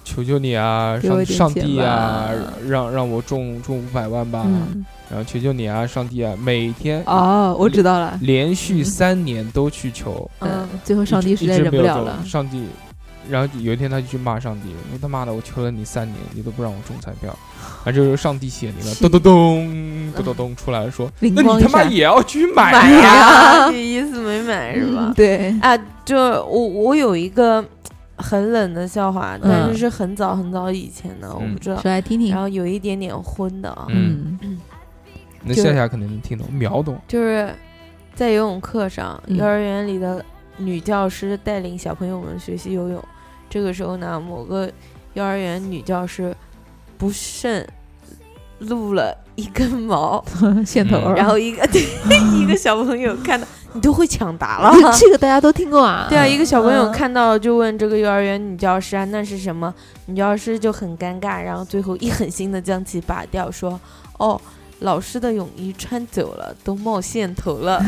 [0.04, 2.30] 求求你啊，上上帝啊，
[2.66, 12.64] 让让我中中五百万吧，嗯，然后求求你啊，上帝啊，每天哦，我知道了，连续嗯三年都去求，嗯嗯，最后上帝实在忍不了了，上帝。
[13.26, 17.30] 然后有一天他就去骂上帝，说他妈的，我求了你三年，你都不让我中彩票，
[17.82, 23.00] 啊，这时候上帝显灵了，咚咚咚咚咚咚出来了，说，那你他妈也要去买买呀？
[23.64, 25.04] 呀，这意思没买是吧？
[25.08, 25.14] 嗯？
[25.14, 25.74] 对，啊，
[26.04, 27.64] 就我我有一个
[28.16, 31.80] 很冷的笑话，但嗯是是很早很早以前的，我不知道。
[31.80, 32.30] 说来听听。
[32.30, 32.38] 然。
[32.38, 34.38] 后有一点点昏的嗯
[35.44, 36.98] 那就夏夏肯定能听懂，秒懂。
[37.06, 37.54] 就是
[38.14, 40.24] 在游泳课上，嗯幼儿园里的
[40.56, 43.02] 女教师带领小朋友们学习游泳。
[43.50, 44.70] 这个时候呢，某个
[45.12, 46.34] 幼儿园女教师
[46.96, 47.66] 不慎
[48.60, 50.24] 露了一根毛，
[50.64, 51.82] 线头，然后一个 对
[52.40, 54.72] 一个小朋友看到，你都会抢答了。
[54.98, 56.06] 这个大家都听过啊。
[56.08, 59.72] 对啊，一个小朋友嗯看到就问这个幼儿园女教师啊，那是什么？
[60.06, 63.78] 女教师就很尴尬，然后最后一狠心的将其拔掉，说
[64.18, 64.40] ：“哦，
[64.80, 67.84] 老师的泳衣穿久了，都冒线头了。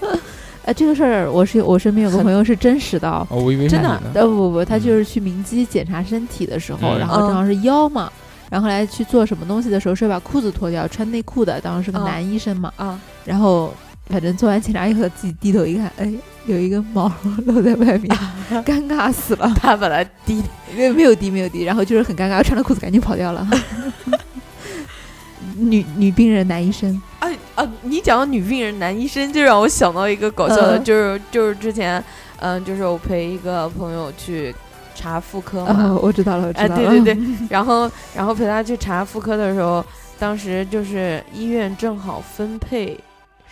[0.64, 3.26] 哎，这个事儿我是我身边有个朋友是真实的哦。
[3.30, 8.10] 哦，我以为真的不不不，他就是去明基检查身体的时候，嗯然后正好是腰嘛，
[8.48, 13.74] 然后后来去做什么东西的时候是把裤子脱掉，穿内裤的，当时是个嗯男医生嘛，啊，然后
[14.06, 16.12] 反正做完检查以后自己低头一看，哎，
[16.46, 17.10] 有一根毛
[17.46, 18.16] 露在外面，
[18.64, 19.52] 尴尬死了。
[19.56, 20.40] 他本来低，
[20.76, 23.44] 没有没有滴没有低，然后就是很尴尬，穿了裤子赶紧跑掉了。
[25.56, 27.68] 女女病人男医生，哎啊！
[27.82, 30.84] 你讲到女病人男医生，就让我想到一个搞笑的，嗯。
[30.84, 32.02] 就是就是之前，
[32.40, 34.54] 嗯，就是我陪一个朋友去
[34.94, 39.84] 查妇科嘛，哦，我知道了，我知哎，道了，对对对，然后然后陪他去查妇科的时候，
[40.18, 42.98] 当时就是医院正好分配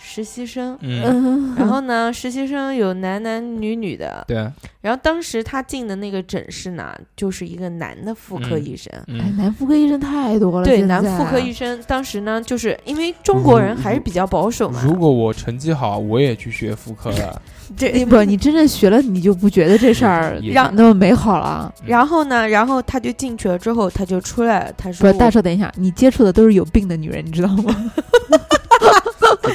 [0.03, 4.37] 实习生，嗯，嗯， 然后呢， 实习生有男男女女的，对。
[4.37, 8.65] 啊，然后当时他进的那个诊室呢，就是一个男的妇科嗯。
[8.65, 8.91] 医生。
[8.95, 17.41] 哎，嗯，男妇科医生太多了，对，男妇科医生当时呢，就是因为中国人还是比较保守嘛，如果我成绩好，我也去学妇科了。
[17.77, 17.91] 对。
[17.93, 21.71] 你不，你真正学了，你就不觉得这事儿让那么美好了。
[21.85, 27.91] 然后呢，然后他就进去了之后，他就出来了，他不是，说我：“大少，等一下，你接触的都是有病的女人，你知道吗？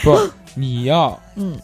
[0.03, 0.19] 不，
[0.55, 1.57] 你要嗯，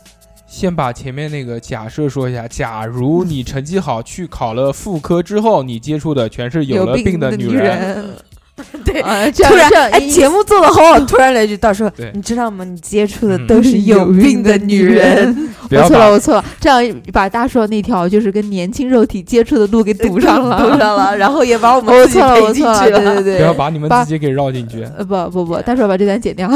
[0.46, 2.46] 先把前面那个假设说一下。
[2.46, 8.14] 假如你成绩好，去考了妇科之后，你接触的全是有了病的女人。
[8.84, 12.62] 对，啊，这样突然哎，这样一节目做的好好，突然来一句，到时候你知道吗？
[12.62, 24.84] 你接触的嗯都是有病的女人， 我错了，我错了，这样把大硕那条就是跟年轻肉体接触的路给堵上了， 堵上了，然后也把我们自己我错了，我陪进去了，去对对对，不要把你们自己给绕进去。
[24.96, 26.48] 呃不不不，大叔把这段剪掉。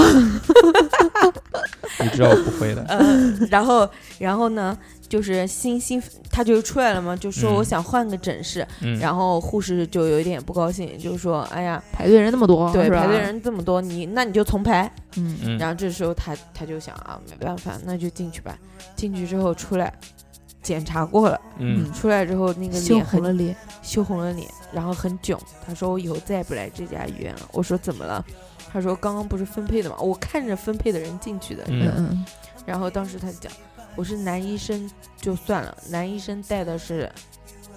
[2.00, 2.82] 你知道我不会的。
[2.88, 2.98] 呃，
[3.50, 3.88] 然后
[4.18, 4.76] 然后呢，
[5.08, 14.90] 就是新新他就出来了嘛，就说嗯我想换个诊室，嗯，然后护士就有一点不高兴，就说哎呀，排队人那么多，对，排队，人这么多，你那你就重排。
[15.16, 18.56] 嗯，嗯然后这时候他他就想啊，没办法，那就进去吧。
[18.94, 19.92] 进去之后出来，
[20.62, 25.38] 检查过了，嗯出来之后那个脸很红了脸，羞红了脸，然后很囧。
[25.66, 27.40] 他说我以后再也不来这家医院了。
[27.52, 28.22] 我说怎么了？
[28.72, 29.96] 他说刚刚不是分配的嘛？
[29.98, 31.64] 我看着分配的人进去的。
[31.68, 32.24] 嗯嗯嗯，
[32.66, 33.50] 然后当时他讲，
[33.94, 37.10] 我是男医生就算了，男医生带的是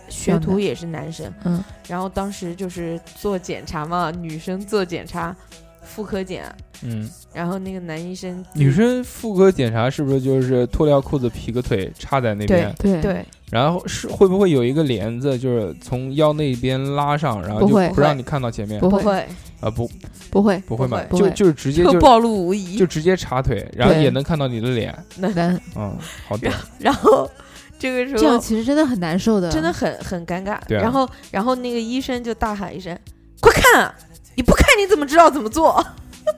[0.09, 1.31] 学徒也是男生。
[1.43, 5.35] 嗯，然后当时就是做检查嘛，女生做检查，
[5.81, 6.43] 妇科检。
[6.81, 12.73] 嗯，然后那个男医生女生妇科检查是不是就是脱掉裤子劈个腿插在那边？
[12.79, 18.79] 对，对然后是会不会有一个帘子，就是从腰那边拉上，然后就不让你看到前面？
[18.79, 19.27] 不会
[19.59, 19.89] 啊，不
[20.29, 22.77] 不会，不会嘛，就就是直接就就暴露无遗。
[22.77, 24.97] 就直接插腿，然后也能看到你的脸。
[25.17, 25.27] 那，
[25.75, 25.97] 嗯，
[26.27, 27.29] 好的，然后
[27.77, 30.59] 这个时候这样其实真的很难受的，真的很很尴尬。
[30.67, 32.97] 对啊然后然后那个医生就大喊一声
[33.41, 33.95] ：“快看啊！
[34.35, 35.83] 你不看你怎么知道怎么做？”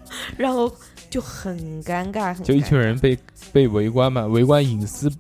[0.38, 0.72] 然后
[1.10, 3.18] 就很尴尬，很就一群人被
[3.52, 5.12] 被围观嘛，围观隐私，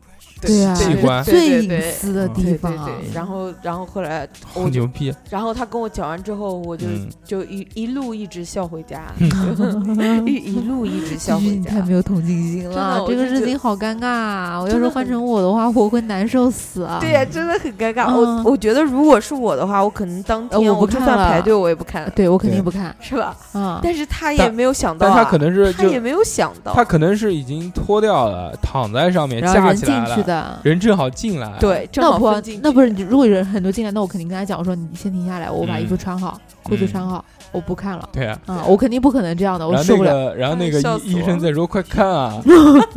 [0.41, 5.13] 对啊，器官最隐对对对私的嗯对对地方，对，然后然后后来好我牛逼。
[5.29, 9.03] 然后他跟我讲完之后，我就、嗯就一一路一直笑回家，
[10.25, 11.81] 一一路一直笑回家你太。
[11.81, 14.61] 没有同情心真的了，这个事情好尴尬啊！
[14.61, 16.99] 我要是换成我的话，我会难受死啊！
[17.01, 18.05] 对呀、真的很尴尬。
[18.07, 23.35] 嗯我我觉得如果是我的话，我可能当呃天我不看了就算排队我也不看，对我肯定不看是吧？
[23.53, 23.79] 啊！
[23.83, 30.59] 但是他也没有想到、啊，但他可能是他也没有想到，他可能是已经脱掉了，躺在上面然后来了，去的。
[30.63, 38.39] 人正好进来。，对，正那不好进那不是，如果有人很多进来，那我肯定跟他讲，我说你先停下来，我把衣服嗯穿好，裤子嗯穿好，我不看了对啊。
[38.45, 38.63] 啊！
[38.67, 42.41] 我肯定不可能这样的，我受不了，然后那个医医生在说：“快看啊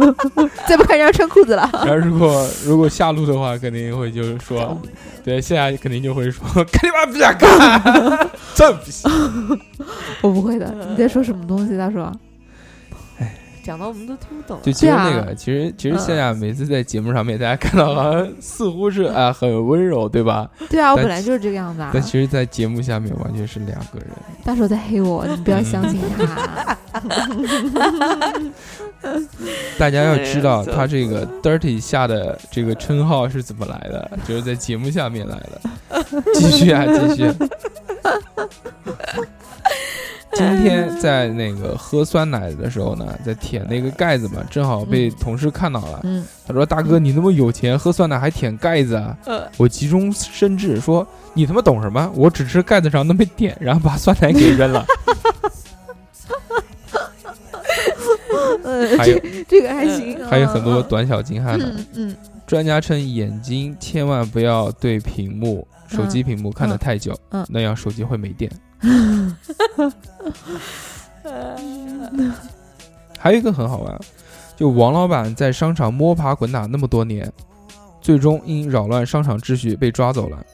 [0.66, 1.68] 再不看人家穿裤子了！”。
[1.84, 4.80] 然后如果如果下路的话，肯定会就是说，
[5.24, 9.10] 对，现在肯定就会说：“看你妈不想看，这不行。
[10.22, 11.76] 我不会的，你在说什么东西？
[11.76, 12.10] 他说
[13.64, 14.60] 讲的我们都听不懂”。
[14.62, 20.48] 就其实对啊那个，其实其实夏夏每次在节目上面，大家看到好像似乎是啊很温柔，对吧？
[20.70, 22.00] 对啊，我本来就是这个样子啊但。
[22.02, 24.08] 其实，在节目下面完全是两个人。
[24.44, 26.76] 大手在黑我，你不要相信他。
[29.78, 35.60] 大家要知道，他这个 “dirty” 下的这个称号是怎么来的，就是在节目下面来的。
[36.34, 37.32] 继续啊，继续。
[40.34, 46.00] 今天在那个喝酸奶的时候呢，在舔那个盖子嘛，正好被同事看到了。
[46.04, 52.10] 嗯，他说：“大哥，你那么有钱，喝酸奶还舔盖子啊？”呃我急中生智说：“你他妈懂什么？
[52.14, 54.84] 我只吃盖子上那么一点，然后把酸奶给扔了。
[58.64, 61.66] 呃， 还有这这个还行，还有很多嗯短小精悍的。
[61.66, 62.16] 嗯嗯
[62.46, 68.50] 专家称，眼睛千万不要对屏幕、手机屏幕看得太久，嗯那样手机会没电。
[73.18, 73.98] 还有一个很好玩，
[74.56, 77.32] 就王老板在商场摸爬滚打那么多年，
[78.00, 80.44] 最终因扰乱商场秩序被抓走了。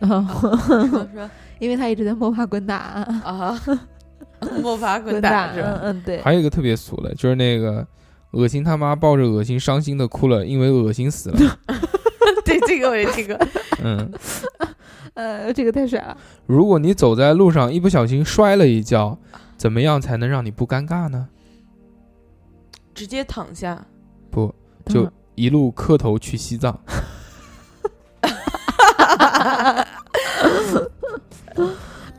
[0.00, 0.56] 嗯， 说
[0.88, 3.58] 说因为他一直在摸爬滚打，啊，
[4.60, 5.78] 摸爬滚 滚打，是吧？
[5.82, 7.86] 嗯嗯，对，还有一个特别俗的，就是那个
[8.32, 11.38] 恶心他妈抱着恶心伤心的哭了，因为恶心死了。
[12.44, 13.38] 对，这个我也听过。
[13.82, 14.12] 嗯，
[15.14, 19.18] 呃，这个太帅了，如果你走在路上一不小心摔了一跤，
[19.56, 21.28] 怎么样才能让你不尴尬呢？
[22.94, 23.86] 直接躺下，
[24.30, 24.54] 不，
[24.86, 26.78] 就嗯一路磕头去西藏。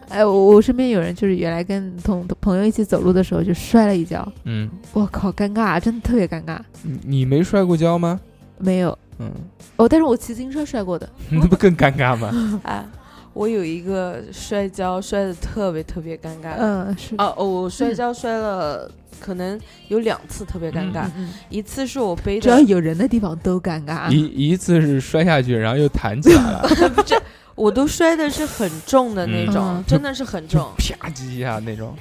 [0.09, 6.59] 哎，我我身边有人就是原来跟同朋友一起走路的时候就摔了一跤，嗯，我靠，尴尬，真的特别尴尬。
[6.83, 8.19] 你你没摔过跤吗？
[8.59, 9.31] 没有嗯，
[9.77, 12.59] 哦，但是我骑自行车摔过的， 那不更尴尬吗？
[12.63, 12.85] 啊，
[13.33, 16.55] 我有一个摔跤摔的特别特别尴尬。
[16.57, 18.89] 嗯，是哦，哦我摔跤摔了，
[19.19, 21.05] 可能有两次特别尴尬。
[21.49, 24.09] 一次是我背着只要，有人的地方都尴尬。
[24.11, 26.69] 一一次是摔下去，然后又弹起来了，
[27.05, 27.19] 这，
[27.55, 30.69] 我都摔的是很重的那种，嗯真的是很重。
[30.77, 31.95] 啪叽一下那种。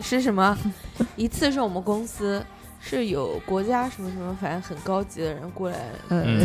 [0.00, 0.56] 是什么？
[1.16, 2.40] 一次是我们公司
[2.88, 5.76] 是有国家什么什么，反正很高级的人过来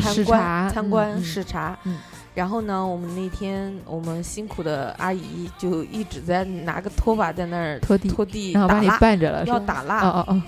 [0.02, 1.78] 参观察参观视察。
[1.84, 1.98] 嗯
[2.36, 10.02] 然后呢，我们那天我们辛苦的阿姨就一直在拿个拖把在那儿拖地，拖地然后把你打蜡，绊着了，是吧要打蜡。
[10.02, 10.42] 哦哦哦，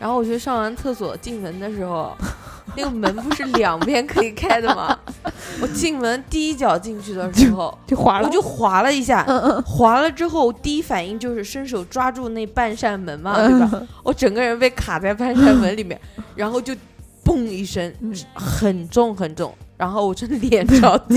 [0.00, 2.16] 然后我去上完厕所进门的时候，
[2.74, 4.98] 那个门不是两边可以开的吗？
[5.60, 9.24] 我进门第一脚进去的时候，就滑了，我就滑了一下。
[9.28, 13.68] 嗯嗯滑了之后，我第一反应就是伸手抓住那半扇门嘛，对吧？
[13.74, 16.00] 嗯，我整个人被卡在半扇门里面，
[16.34, 16.74] 然后就
[17.22, 21.14] 嘣一声，嗯很重很重，然后我真的脸朝地，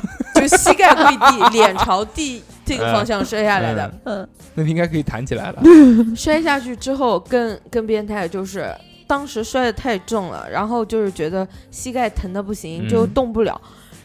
[0.34, 3.92] 就膝盖跪地，脸朝地这个方向摔下来的。
[4.04, 5.62] 嗯那你应该可以弹起来了。
[6.16, 8.74] 摔下去之后更更变态，就是
[9.06, 13.60] 当时摔得太重了，然后就是觉得膝盖疼的不行，嗯就动不了。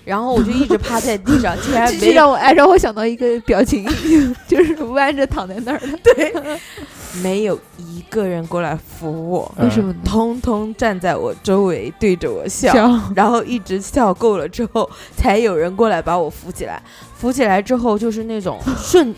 [0.05, 3.85] 然后我就一直趴在地上， 竟然没让我哎让我想到一个表情，
[4.47, 6.59] 就是弯着躺在那儿的，
[7.21, 9.93] 没有一个人过来扶我，嗯为什么？
[10.03, 16.81] 通通站在我周围对着我笑，笑，然后一直笑够了之后，才有人过来把我扶起来。
[17.15, 19.13] 扶起来之后，就是那种瞬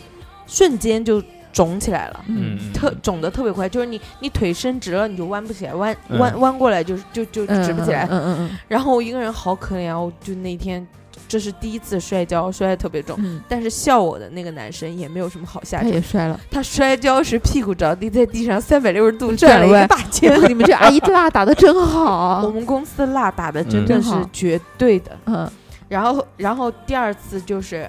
[0.45, 1.23] 瞬间就
[1.54, 2.26] 肿起来了。
[2.28, 8.06] 嗯，特肿的特别快，就是你你腿伸直了，你就弯不起来，弯嗯弯弯过来就是就就嗯直不起来。
[8.10, 9.97] 嗯嗯嗯然后我一个人好可怜啊！
[9.97, 10.86] 我就那天
[11.28, 13.16] 这是第一次摔跤，摔的特别重。
[13.20, 16.39] 嗯，但是笑我的那个男生也没有什么好下他场，也摔了。
[16.51, 20.39] 他摔跤时屁股着地，在地上三百六十度转了一个大圈。
[20.49, 25.18] 你们这阿姨蜡打的真好我，们公司的蜡打的真嗯的是绝对的。
[25.26, 25.49] 嗯
[25.89, 27.88] 然后，然后第二次就是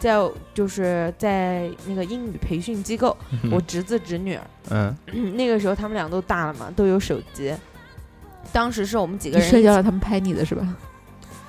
[0.00, 0.18] 在
[0.54, 4.96] 就是在那个英语培训机构，嗯我侄子侄女儿，嗯
[5.36, 7.54] 那个时候他们俩都大了嘛，都有手机。
[8.52, 10.66] 当时是我们几个人睡觉了，他们拍你的是吧？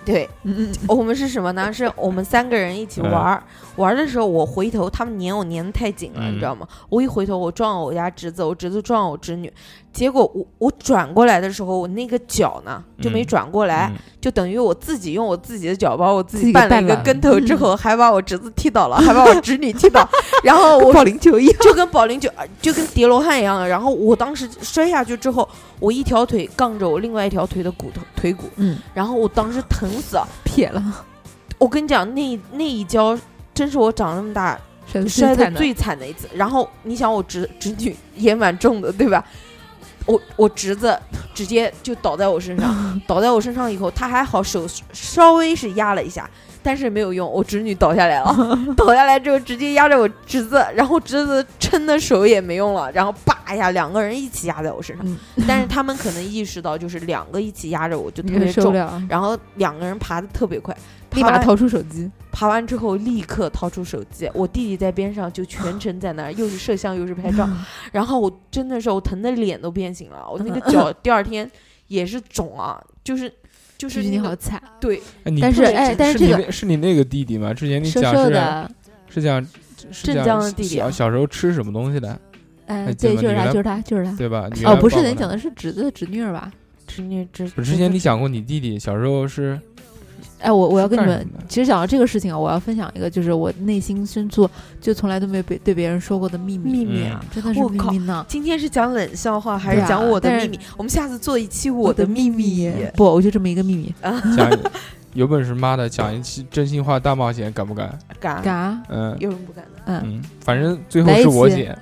[0.03, 0.27] 对，
[0.87, 1.71] 我们是什么呢？
[1.71, 3.43] 是我们三个人一起玩儿，
[3.77, 6.67] 玩儿的时候我回头，他们粘我粘得太紧了，嗯你知道吗？
[6.89, 9.51] 我一回头，我撞了我家侄子，我侄子撞了我侄女，
[9.93, 20.07] 结果我我转过来的时候，我那个脚呢就没嗯转过来，嗯就等于我自己用我自己的脚把我自自己己绊了一个跟头之后，还把我侄子踢倒了，还把我侄女踢倒，
[20.43, 21.55] 然后我保龄球一样。
[21.59, 22.29] 就跟保龄球
[22.61, 23.67] 就跟叠罗汉一样的。
[23.67, 25.47] 然后我当时摔下去之后，
[25.79, 30.27] 我一条腿杠着我另外一条腿的骨头腿骨，嗯，然后我当时疼死了。
[30.45, 31.05] 撇了，
[31.57, 33.17] 我跟你讲，那那一跤
[33.53, 34.57] 真是我长那么大
[35.07, 36.27] 摔的最惨的一次。
[36.33, 39.23] 然后你想，我侄侄女也蛮重的，对吧？
[40.05, 40.97] 我我侄子
[41.33, 46.29] 直接就倒在我身上， 倒在我身上以后，他还好手稍微是压了一下，
[46.63, 48.35] 但是没有用，我侄女倒下来了，
[48.75, 58.73] 倒下来之后直接压着我侄子，然后侄子撑的手也没用了，然后叭一下两个人一起压在我身上，嗯，但是他们可能意识到就是两个一起压着我就特别重，
[59.07, 60.75] 然后两个人爬的特别快，
[61.13, 67.47] 立马掏出手机，爬完之后立刻掏出手机，我弟弟在边上就全程在那儿，又是摄像又是拍照，
[67.91, 71.49] 然后我真的是我疼的脸都变形了，我那个脚 第二天
[71.87, 73.29] 也是肿啊，就是
[73.77, 77.53] 就就是是你好惨，对，哎但是哎但是是你这个那是你那个弟弟吗？
[77.53, 78.71] 之前你瘦讲是
[79.09, 79.45] 是讲
[80.03, 82.17] 镇江的弟弟啊小小时候吃什么东西的，
[82.67, 84.11] 哎，对，就是他，就是他，就是他。
[84.15, 84.47] 对吧？
[84.53, 86.49] 你哦，不是，你讲的是侄子侄女儿吧？
[86.87, 87.45] 侄女侄。
[87.49, 89.59] 不是之前你讲过你弟弟小时候是
[90.41, 97.23] 哎，我我要跟你们其实讲到这个事情啊，我要分享一个，就是我内心深处就从来都没有被对别人说过的秘密，秘密啊！
[97.33, 98.25] 真的是秘密呢。
[98.27, 100.59] 今天是讲冷笑话还是讲我的秘密？
[100.77, 102.73] 我们下次做一期我的秘密。
[102.95, 103.93] 不，我就这么一个秘密，
[104.35, 104.49] 讲
[105.13, 107.99] 有本事妈的讲一期真心话大冒险，敢不敢？
[108.19, 108.41] 敢？
[108.41, 109.81] 敢，嗯有人不敢的？
[109.85, 111.77] 嗯，嗯，反正最后是我期剪，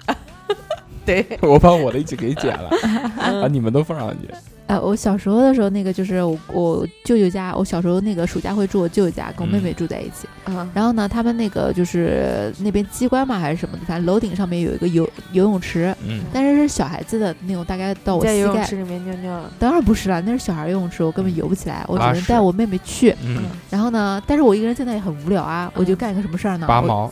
[1.05, 2.69] 对， 我把我的一起给剪了，
[3.21, 4.29] 嗯把你们都放上去。
[4.67, 10.27] 哎，我小时候的时候，那个就是我我舅舅家，我小时候那个暑假会住我舅舅家，跟我妹妹住在一起。
[10.45, 18.47] 嗯然后呢，他们那个就是那边机关嘛还是什么的，反正楼顶上面有一个游游泳池，嗯，但是是小孩子的那种，大概到我在膝盖。
[18.47, 19.51] 游泳池里面尿尿了。
[19.57, 23.15] 当然不是了，那是小孩游泳池，我根本游不起来，我只能带我妹妹去。
[23.25, 26.67] 嗯，然后呢，但是我一个人在那里很无聊啊，我就干一个什么事儿呢？
[26.67, 27.11] 拔毛，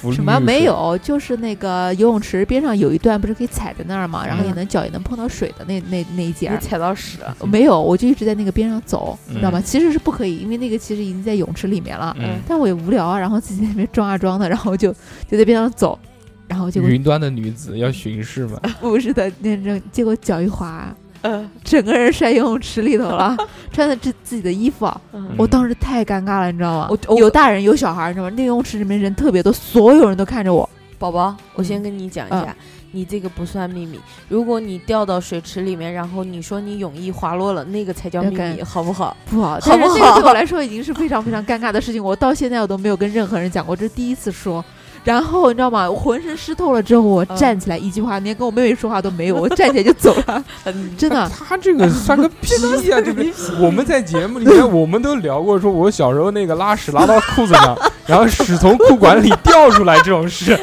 [0.00, 0.38] 福利什么？
[0.40, 7.36] 没有，就是那个游泳池边上有一段不是可以踩在那儿嘛，然后也嗯能脚也能碰到水的那那那一节踩到屎了。
[7.46, 9.60] 没有，我就一直在那个边上走，嗯你知道吗？
[9.60, 12.16] 其实是不可以，因为那个其实已经在泳池里面了。
[12.20, 14.92] 嗯，但我也无聊啊，然后自己在那边装啊装的，然后就
[15.30, 15.98] 就在边上走，
[16.46, 18.60] 然后结果云端的女子要巡视嘛？
[18.80, 20.94] 不是的，那那结果脚一滑，
[21.26, 23.36] 嗯整个人摔游泳池里头了，
[23.72, 24.90] 穿的自自己的衣服
[25.36, 26.88] 我当时太尴尬了，你知道吗？
[26.90, 28.34] 我我有大人有小孩儿，你知道吗？
[28.36, 30.68] 那游泳池里面人特别多，所有人都看着我。
[30.98, 32.56] 宝宝，我嗯先跟你讲一下，
[32.92, 34.00] 你这个不算秘密。
[34.28, 39.14] 如果你掉到水池里面，然后你说你泳衣滑落了，那个才叫秘密，好不好？
[39.28, 44.64] 不好，好但是不好这个对我来说已经是非常非常尴尬的事情，我到现在我都没有跟任何人讲过，这是第一次说。
[45.06, 45.88] 然后你知道吗？
[45.88, 50.44] 我浑身湿透了之后，我嗯站起来一句话，连跟我妹妹说话都没有， 我站起来就走了，
[50.98, 51.30] 真的。
[51.48, 52.52] 他这个算个 屁
[52.88, 53.00] 呀！
[53.00, 53.24] 这个
[53.60, 60.58] 我们在节目里面我们都聊过，说我小时候那个拉屎拉到裤子上，然后屎从裤管里掉出来这种事，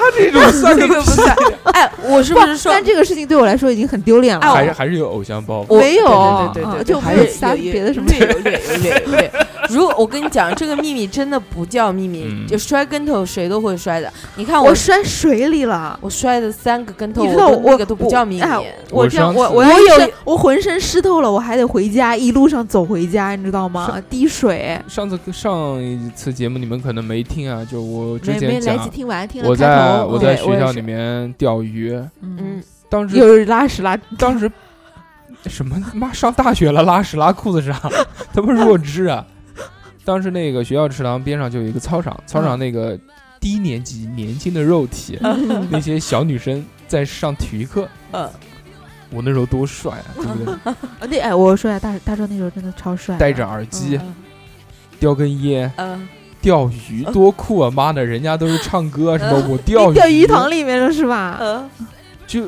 [0.16, 1.36] 这他这种算不算。
[1.64, 4.46] 哎，我是不是说但这个事情对我来说已经很丢脸了。
[4.46, 5.66] 哎还是还是有偶像包袱。
[5.68, 9.32] 我没有对对对就还有撒有别的什么略有略有略有略。
[9.70, 14.12] 如果我跟你讲，这个秘密真的不叫秘密，嗯就摔跟头谁都会摔的。
[14.36, 15.98] 你看我我摔水里了。
[16.00, 18.42] 我摔的三个跟头，你知道我我都那个都不叫秘密。
[18.42, 18.58] 哎
[18.90, 24.02] 我我这样，我我我有我浑身湿透了，我还得回家，一路上走回家，你知道吗？
[24.10, 34.50] 滴水，上次上一次节目你们可能没听啊，就我之没没前讲来及，听完，听了我开头，在我在学校里面钓鱼，嗯，嗯，当时又是拉屎拉，当时
[35.46, 37.74] 什么妈上大学了拉屎拉裤子上，
[38.32, 39.26] 他妈弱智啊！
[40.04, 42.98] 当时那个学校池塘边上就有一个操场，操场那个
[43.40, 45.18] 低年级年轻的肉体，
[45.70, 48.28] 那些小女生在上体育课，嗯
[49.14, 50.54] 我那时候多帅啊，对不对？
[50.72, 54.14] 啊那哎，我说呀，大大壮那时候真的超帅的，戴着耳机，嗯
[54.98, 56.08] 叼根烟，嗯，
[56.42, 57.70] 钓鱼多酷啊！
[57.70, 61.38] 妈的，人家都是唱歌什么，我钓鱼钓鱼塘里面了是吧？
[61.40, 61.70] 嗯
[62.26, 62.44] 就，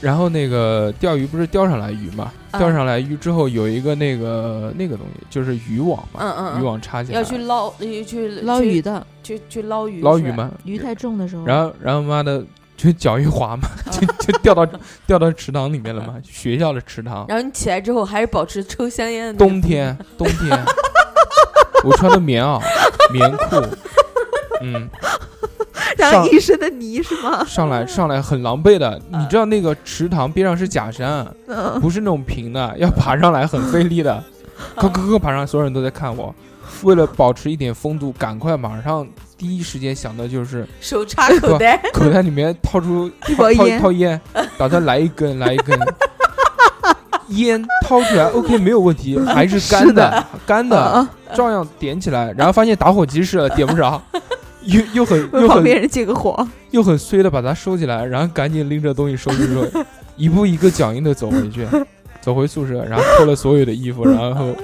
[0.00, 2.30] 然后那个钓鱼不是钓上来鱼嘛？
[2.50, 10.50] 嗯钓上来鱼之后有一个那个那个东西，就是渔网嘛，嗯嗯，渔网插起来，要去捞，要去捞鱼，的，去去捞鱼，捞鱼吗。
[10.64, 12.42] 鱼太重的时候，然后然后妈的
[12.74, 14.66] 就脚一滑嘛， 就就掉到
[15.06, 17.26] 掉到池塘里面了嘛，学校的池塘。
[17.28, 20.58] 然后你起来之后还是保持抽香烟的冬天冬天，
[21.84, 22.60] 我穿的棉袄
[23.12, 23.56] 棉裤，
[24.62, 24.88] 嗯，
[25.96, 27.44] 然后一身的泥是吗？
[27.44, 34.22] 上来上来很狼狈的，你知道那个池塘边上是假山，嗯，不是那种平的，要爬上来很费力的，
[34.76, 36.34] 咯咯咯爬上来，所有人都在看我。
[36.82, 39.04] 为了保持一点风度，赶快马上
[39.36, 44.20] 第一时间想的就是手插口袋，口袋里面掏出一包掏烟掏烟，
[44.56, 45.76] 打算来一根来一根。
[47.28, 54.00] 烟掏出来， OK 没有问题， 还是干的，干的，啊，照样点起来，然后发现打火机是了，点不着，
[54.64, 59.86] 又又很又很旁边人借个火，又很衰的把它收起来，然后赶紧拎着东西收拾收拾，
[60.16, 61.66] 一步一个脚印的走回去，
[62.20, 64.54] 走回宿舍，然后脱了所有的衣服，然后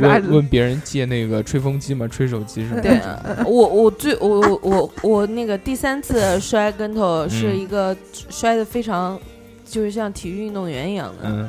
[0.00, 2.98] 问问别人借那个吹风机嘛，吹手机什么对。
[2.98, 3.44] 的。
[3.46, 7.58] 我我最我我我我那个第三次摔跟头是嗯。
[7.58, 7.96] 一个
[8.28, 9.18] 摔的非常，
[9.64, 11.28] 就是像体育运动员一样的。
[11.28, 11.48] 嗯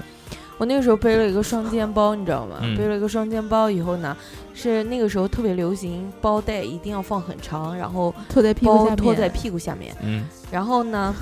[0.58, 2.58] 我那个时候背了一个双肩包，你知道吗？
[2.62, 4.16] 嗯背了一个双肩包以后呢，
[4.54, 9.96] 是那个时候特别流行包带一定要放很长，然后拖在屁股下面，包拖在屁股下面。
[10.02, 11.14] 嗯然后呢，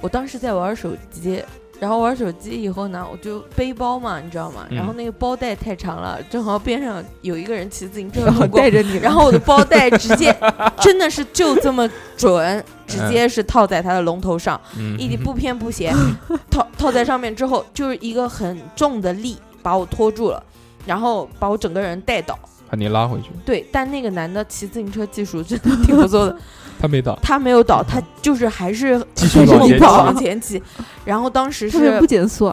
[0.00, 1.42] 我当时在玩手机，
[1.80, 4.66] 然后玩手机以后呢，我就背包嘛，你知道吗？
[4.70, 4.76] 嗯。
[4.76, 10.34] 然后那个包带太长了，正好边上有一个人骑自行车然后路过带，着你，然后我的包带直接
[10.80, 15.92] 真的是就这么准，直接是套在他的龙头上，嗯，一点不偏不斜，
[16.50, 20.42] 套套在上面之后，就是一个很重的力把我拖住了，
[20.86, 22.38] 然后把我整个人带倒。
[22.66, 26.36] 把你拉回去，对，但那个男的骑自行车技术真的挺不错的，
[26.78, 30.62] 他没倒，他没有倒，他就是还是继续往前骑往前挤。
[31.04, 32.52] 然后当时特别不减速，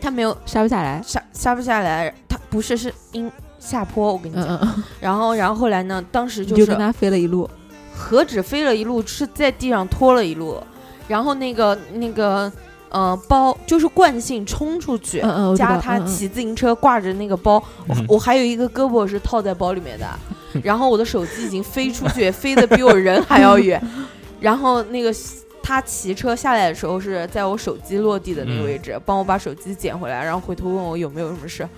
[0.00, 1.02] 他没有刹不下来。
[1.04, 4.44] 刹刹不下来，他不是是因下坡，我跟你讲。
[4.46, 7.48] 嗯嗯，然后然后后来呢，当时就就是跟他飞了一路。
[7.92, 10.62] 何止飞了一路，是在地上拖了一路。
[11.08, 12.52] 然后那个那个
[12.88, 15.20] 呃包就是惯性冲出去，
[15.56, 20.06] 加他嗯嗯骑自行车挂着那个包，我嗯我还有一个胳膊是套在包里面的，
[20.62, 23.80] 然后我的手机已经飞出去， 飞得比我人还要远。
[24.40, 25.12] 然后那个
[25.62, 31.68] 他骑车下来的时候是在我手机落地的那个嗯位置，帮我把手机捡回来，然后回头问我有没有什么事。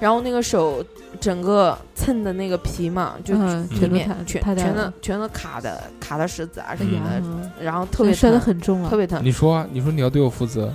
[0.00, 0.84] 然后那个手
[1.20, 8.90] 整个蹭的那个皮嘛，就嗯里面全都全全都全都卡的卡的石子啊什么的，嗯然后特别摔得疼很重啊。
[8.90, 9.20] 特别疼。
[9.24, 10.72] 你说啊，你说你要对我负责，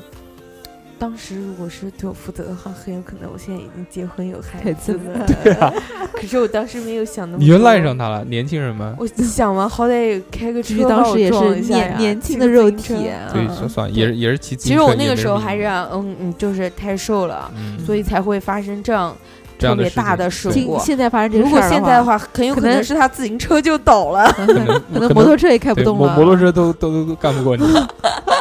[1.04, 5.26] 当时如果是对我负责的话，很有可能我现在已经结婚有孩孩子子了。
[5.44, 5.70] 对啊，
[6.16, 7.44] 可是我当时没有想那么多。
[7.46, 12.94] 你就赖上他了，年轻人嘛，我想嘛，好歹开个车当时也是一下年年轻的肉体，
[13.34, 19.14] 对，嗯算算也是也是骑自其实我那个时候还是啊嗯嗯，就是太瘦了，嗯所以才会发生这样
[19.60, 20.80] 特别大的事对故。
[20.80, 24.26] 现在发生这个如果现在的话，很有可能是他自行车就倒了。
[24.32, 26.16] 可 可能摩托车也开不动了。
[26.16, 27.64] 摩摩托车都都都干不过你，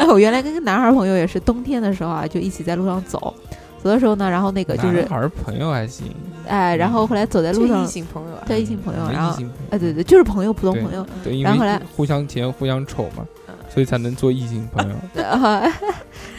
[0.00, 3.34] 哎，我原来跟个男孩朋友也是冬天的时候啊，就一起在路上走，
[3.82, 6.06] 走的时候呢，然后那个就是男孩朋友还行，
[6.46, 14.94] 哎，然后后来走在路上异，性朋友啊，对异性朋友，嗯然后异性朋友哎，对对，就是朋友，普通朋友，对，因然后后来为互相甜互相丑嘛嗯，所以才能做异性朋友。
[15.22, 15.62] 啊，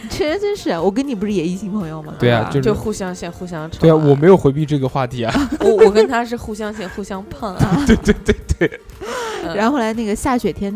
[0.10, 2.14] 确实真是，我跟你不是也异性朋友吗？
[2.18, 3.80] 对啊就是就互相陷，互相丑。
[3.82, 5.34] 对啊，我没有回避这个话题啊。
[5.62, 7.84] 我我跟他是互相陷，互相碰啊。
[7.86, 8.82] 对对对对，
[9.46, 10.72] 嗯然后后来那个下雪天，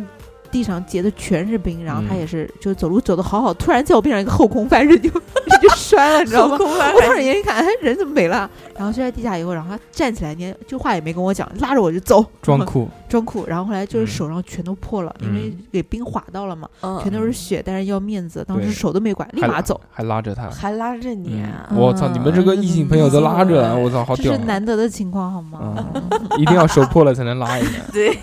[0.55, 5.09] 地上结的全是冰，然后他嗯也是就走路走的好好，突然在我边上一个后空翻，人就
[5.45, 6.55] 人就摔了，你知道吗？
[6.57, 8.49] 空翻我当时眼一看，哎，人怎么没了？
[8.73, 13.45] 然后摔在地下以后，然后他站起来，连就话也没跟我讲，拉着我就走，装酷， 装酷。
[13.45, 19.81] 然后后来就是嗯手上全都破了，因为嗯给冰划到了嘛，嗯全都是血，但是要面子，当时手都没管，立马走。
[19.91, 20.49] 还拉着他。
[20.49, 21.67] 还拉着你啊。
[21.69, 22.07] 嗯我操！
[22.07, 24.37] 你们这个异性朋友都拉着了，我操，好这屌啊！
[24.37, 25.85] 是难得的情况，好吗？
[26.37, 27.81] 一定要手破了才能拉一下。
[27.91, 28.17] 对，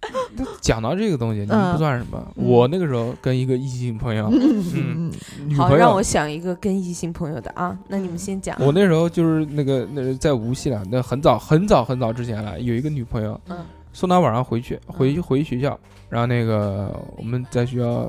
[0.60, 2.32] 讲到这个东西，你们嗯不算什么。
[2.36, 7.76] 嗯我那个时候跟一个异性朋友， 嗯好，女朋友让我，想一个跟异性朋友的啊。
[7.88, 8.56] 那你们先讲。
[8.60, 13.58] 我那时候就是那个那个在无锡了，那很早很早很早之前了，有一个女朋友，嗯
[13.92, 18.08] 送她晚上回去，回回学校，然后那个我们在学校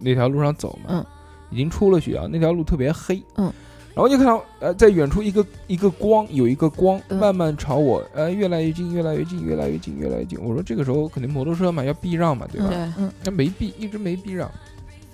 [0.00, 1.06] 那条路上走嘛，嗯
[1.50, 3.52] 已经出了学校，那条路特别黑，嗯。
[3.98, 10.38] 然后就看到，呃，在远处一个一个光，有一个光嗯慢慢朝我，呃，越来越近，越来越近，越来越近，越来越近。
[10.40, 12.68] 我说这个时候肯定摩托车嘛，要避让嘛，对吧？
[12.68, 14.48] 对，嗯那没避，一直没避让，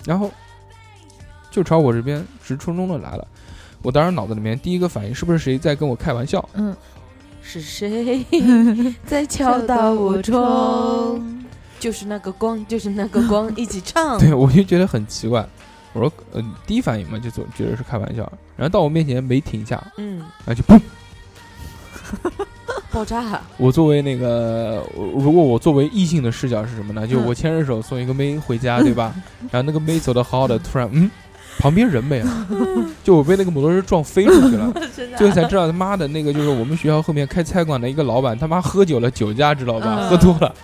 [0.05, 0.31] 然后
[1.51, 3.27] 就朝我这边直冲冲的来了。
[3.81, 6.47] 我当时脑子里面第一个反应是不是谁在跟我开玩笑？
[6.52, 6.77] 嗯，
[7.40, 8.23] 是谁
[9.06, 11.43] 在敲打我窗？
[11.81, 14.19] 就是那个光，就是那个光， 一起唱。
[14.19, 15.48] 对，我就觉得很奇怪。
[15.95, 18.31] 我说，呃，第一反应嘛，就总觉得是开玩笑。
[18.57, 20.79] 然后到我面前没停下，嗯，然后就砰！
[22.93, 23.41] 爆炸。
[23.57, 27.07] 我作为那个，如果我作为异性的视角是什么呢？
[27.07, 29.15] 就嗯我牵着手送一个妹回家，对吧？
[29.51, 31.11] 然后那个妹走的好好的，突然，嗯，
[31.59, 32.47] 旁边人没了，
[33.03, 34.73] 就我被那个摩托车撞飞出去了。
[35.16, 39.97] 最后才知道他妈的那个就是我们学校后面开菜馆的一个老板，他妈喝酒了，酒驾知道吧？
[40.01, 40.55] 嗯喝多了。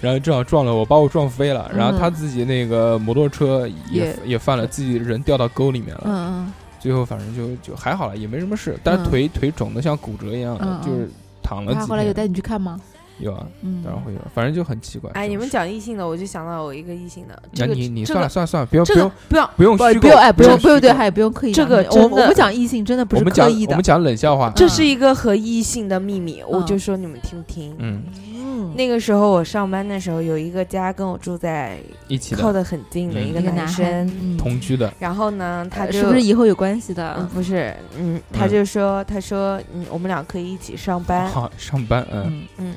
[0.00, 1.70] 然后正好撞了我，把我撞飞了。
[1.74, 6.02] 然后嗯他自己那个摩托车也也也犯了，自己人掉到沟里面了。
[6.06, 11.10] 嗯最后反正就就还好了，也没什么事，但是嗯腿腿肿的像骨折一样就是
[11.42, 11.88] 躺了嗯，他几天。
[11.88, 12.80] 后来有带你去看吗？
[13.20, 15.10] 有啊，嗯，当然会有，反正就很奇怪。
[15.12, 17.42] 哎，你们讲异性的，我就想到我一个异性的。
[17.54, 23.72] 这个那你你这个算了算了算了，不要不用不要，不用虚构，不不用哎，不用不用对，还也不用刻意这个我我们讲异性真的不是我们讲刻意的。
[23.72, 24.50] 我们，讲冷笑话。
[24.56, 27.74] 这是一个和异性的秘密，我嗯就说你们听不听。
[27.78, 28.02] 嗯，
[28.34, 28.74] 嗯。
[28.76, 31.78] 那个时候我上班的时候，有一个家跟我住在
[32.08, 32.40] 一起的。
[32.40, 33.28] 靠得很近的嗯。
[33.28, 37.28] 一个男生，同居的，然后呢，他呃就是不是以后有关系嗯的？
[37.34, 42.46] 不是嗯，他嗯就说他说嗯我们俩可以一起上班，好上班，嗯，嗯。
[42.58, 42.74] 嗯，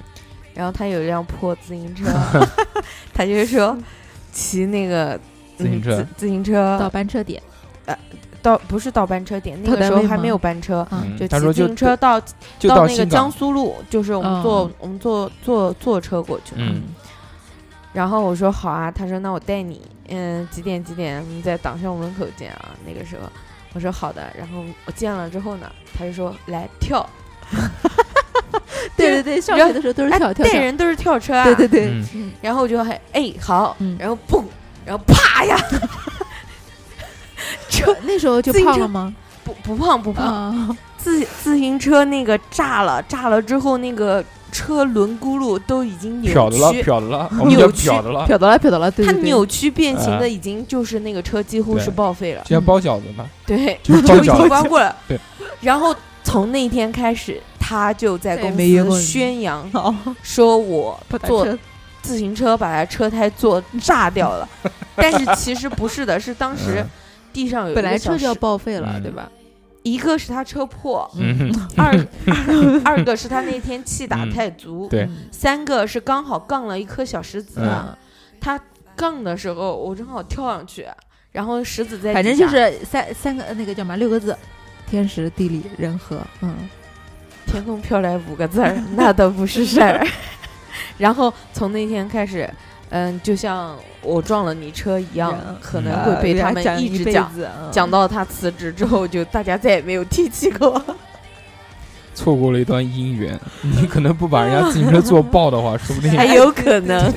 [0.54, 2.06] 然后他有一辆破自行车，
[3.14, 3.78] 他就说
[4.32, 5.20] 骑那个
[5.58, 7.42] 自行车嗯、自自行车到班车点，
[7.86, 7.98] 呃
[8.42, 10.86] 到不是到班车点，那个时候还没有班车，
[11.18, 12.20] 就骑自行车到
[12.68, 16.62] 到那个，江苏路，就是我们坐、嗯我们坐坐坐车过去的。
[16.62, 16.84] 嗯
[17.94, 22.72] 然后我说好啊，他说那我带你，嗯，几点几点我们在党校门口见啊？
[22.88, 23.22] 那个时候
[23.74, 27.08] 我说好的，然后我见了之后呢，他就说来跳，
[28.96, 31.94] 对 对对，上学的时候都是哎跳跳跳，带人都是跳车啊，对对对，
[32.42, 33.96] 然后我就还哎好，嗯。
[34.00, 34.44] 然后砰，
[34.86, 35.58] 然后啪呀，
[37.70, 39.14] 车那时候就胖了吗？
[39.44, 54.48] 不不胖不胖，啊，自自行车那个炸了，炸了之后那个车轮轱辘都已经扭漂的了，曲，漂的了，我们叫扭曲漂的了，瞟到了，瞟到了，对它扭曲变形哎的已经就是那个车几乎是报废了，就像包饺子嘛，对，就是包就已经饺子。
[54.48, 54.96] 关过了。
[55.08, 55.20] 对，
[55.60, 55.94] 然后
[56.24, 61.48] 从那天开始，他就在公司宣扬哦，说我 坐
[62.02, 64.50] 自行车把他车胎做 炸掉了，
[64.96, 66.90] 但是其实不是的，是当时嗯。
[67.32, 69.02] 地上有一本来车就要报废了，嗯。
[69.02, 69.32] 对吧？
[69.82, 71.92] 一个是他车破，嗯，二
[72.28, 75.04] 二二个是他那天气打嗯太足，对。
[75.04, 77.96] 嗯三个是刚好杠了一颗小石子，嗯
[78.40, 78.60] 他
[78.96, 80.86] 杠的时候我正好跳上去，
[81.32, 84.38] 然后石子在反正就是三三个那个叫什么六个字：
[84.86, 86.20] 天时地利人和。
[86.42, 86.54] 嗯，
[87.46, 90.06] 天空飘来五个字儿， 那都不是事儿。
[90.98, 92.50] 然后从那天开始，
[92.90, 97.32] 嗯，就像我撞了你车一样，人可能嗯会被他们讲一直讲。
[97.34, 100.82] 子，讲到他辞职之后，就大家再也没有提起过。
[102.16, 103.40] 错过了一段姻缘。
[103.62, 107.12] 你可能不把人家自行车做爆的话，说不定还有可能。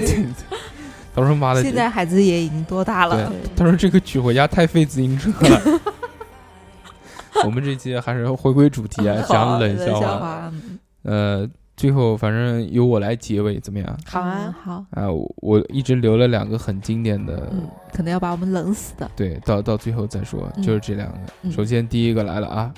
[1.14, 3.30] 到时候妈的，现在孩子也已经多大了？
[3.54, 5.80] 他说这个娶回家太费自行车了。
[7.44, 10.52] 我们这期还是回归主题啊，讲冷笑话。
[11.02, 13.98] 呃，最后反正由我来结尾，怎么样？
[14.06, 19.10] 好啊嗯，好，啊，我我一直留了两个很经典的，嗯，可能要把我们冷死的。
[19.14, 21.18] 对，到到最后再说，嗯就是这两个。
[21.42, 22.72] 嗯首先第一个来了啊，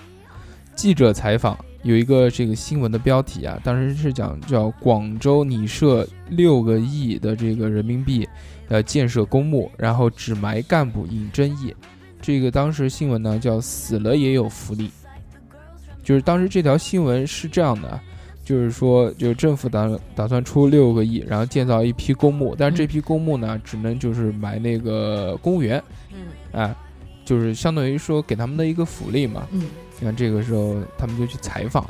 [0.75, 8.29] 记者采访有一个这个新闻的标题啊，当时是讲叫广州拟设六个亿的这个人民币
[8.69, 11.75] 呃建设公墓，然后只埋干部引争议。
[12.21, 14.91] 这个当时新闻呢叫死了也有福利，
[16.03, 18.03] 就是当时这条新闻是这样的啊。
[18.45, 25.85] 就是说，就政府打打算出六个亿，然后建造一批公墓，但是这批公墓呢，只能就是埋那个公务员，
[26.15, 26.21] 嗯，
[26.53, 26.75] 哎，
[27.27, 29.47] 就是相当于说给他们的一个福利嘛。
[29.51, 29.67] 嗯，
[30.01, 31.85] 你看这个时候他们就去采访，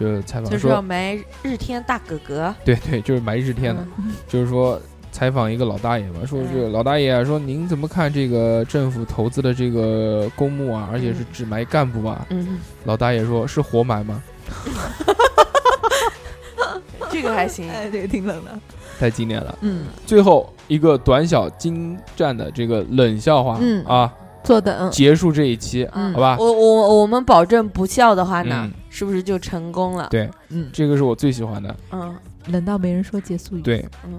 [0.00, 2.54] 就采访就是要，埋日天大哥哥。
[2.64, 4.80] 对对，就是埋日天的，嗯就是说
[5.16, 12.26] 采访一个老大爷嘛，说这个老大爷啊说您怎么看这个政府投资的这个公墓啊，而且是只埋干部啊？
[12.28, 14.22] 嗯，老大爷说是活埋吗？
[17.10, 17.66] 这个还行。
[17.70, 18.50] 哎，这个挺冷的。
[18.98, 19.56] 太经典了。
[19.62, 24.12] 嗯，最后一个短小精湛的这个冷笑话，嗯啊，
[24.44, 24.90] 坐等。
[24.90, 26.36] 结束这一期，嗯好吧？
[26.38, 30.08] 我我我们保证不笑的话呢嗯，是不是就成功了？
[30.10, 31.74] 对，嗯，这个是我最喜欢的。
[31.90, 32.14] 嗯
[32.48, 34.18] 冷到没人说结束语。，对，嗯，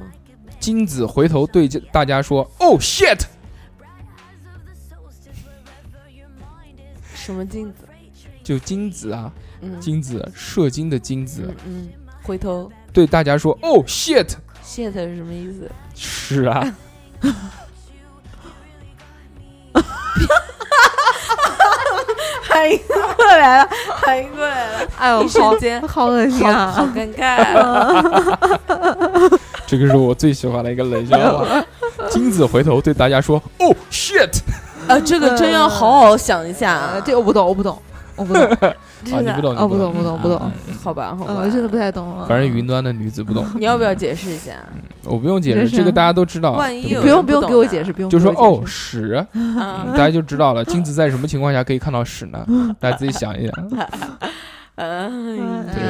[0.59, 3.21] 金子回头对大家说：“Oh shit！”
[7.15, 7.79] 什么金子？
[8.43, 9.31] 就金子啊，
[9.61, 11.89] 嗯，金子射精的金子嗯，嗯，
[12.23, 14.29] 回头对大家说：“Oh shit！”
[14.63, 15.69] shit 是什么意思？
[15.95, 16.75] 是啊，
[22.47, 22.79] 反应
[23.15, 23.69] 过来了，
[24.01, 26.93] 反应过来了，哎呦，一瞬间好恶心好好啊！
[26.95, 29.37] 尴尬。
[29.67, 31.63] 这个是我最喜欢的一个冷笑话。
[32.09, 34.39] 金子回头对大家说：“Oh shit！”
[34.87, 37.77] 呃，这个真要好好想一下这个我不懂，我不懂，
[38.15, 38.73] 我不懂， 啊，
[39.03, 40.51] 真的你不懂，你哦，不懂，不懂，不懂。
[40.81, 42.15] 好吧，好吧，嗯，我真的不太懂。
[42.27, 44.53] 反正云端的女子不懂，你要不要解释一下？
[45.03, 46.53] 我不用解释，这个大家都知道。
[46.53, 50.63] 万一有不用不用给我解释，不用就说哦屎，嗯大家就知道了。
[50.63, 52.45] 金子在什么情况下可以看到屎呢？
[52.79, 53.53] 大家自己想一想。
[54.77, 55.09] 哎
[55.73, 55.83] 对，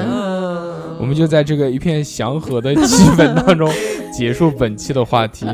[1.00, 3.70] 我们就在这个一片祥和的气氛当中
[4.14, 5.46] 结束本期的话题。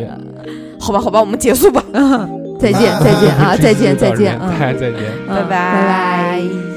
[0.79, 1.83] 好吧，好吧，我们结束吧，
[2.59, 4.99] 再见，再见啊， 再见，再见，大嗯，家再见。
[5.27, 6.72] 嗯拜拜拜拜。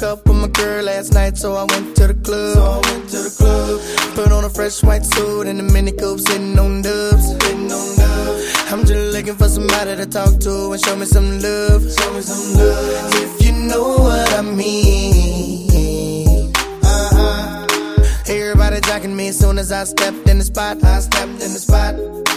[0.00, 2.54] Broke up with my girl last night, so I went to the club.
[2.54, 4.14] So I went to the club.
[4.14, 7.28] Put on a fresh white suit and a mini coupe, sitting on dubs.
[7.28, 8.72] Sitting on dubs.
[8.72, 11.82] I'm just looking for somebody to talk to and show me some love.
[11.82, 13.14] Show me some love.
[13.14, 15.68] If you know what I mean.
[16.82, 17.66] Uh-huh.
[18.26, 20.82] Everybody jacking me as soon as I stepped in the spot.
[20.82, 22.29] I stepped in the spot.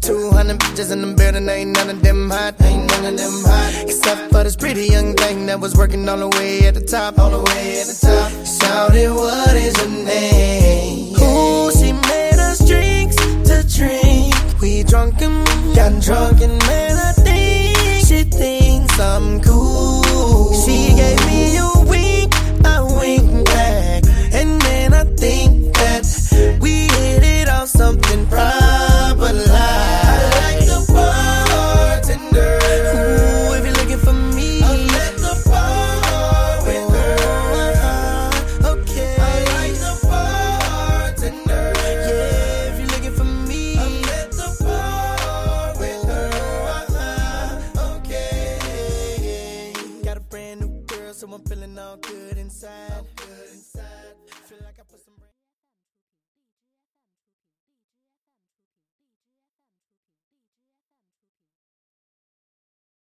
[0.00, 2.60] 200 bitches in the building, ain't none of them hot.
[2.62, 3.84] Ain't none of them hot.
[3.84, 7.18] Except for this pretty young thing that was working all the way at the top.
[7.18, 8.30] All the way at the top.
[8.46, 11.14] Shouted, what is her name?
[11.20, 14.34] Ooh, she made us drinks to drink.
[14.60, 20.52] We drunk and got drunk and man, I think she thinks I'm cool.
[20.64, 21.79] She gave me a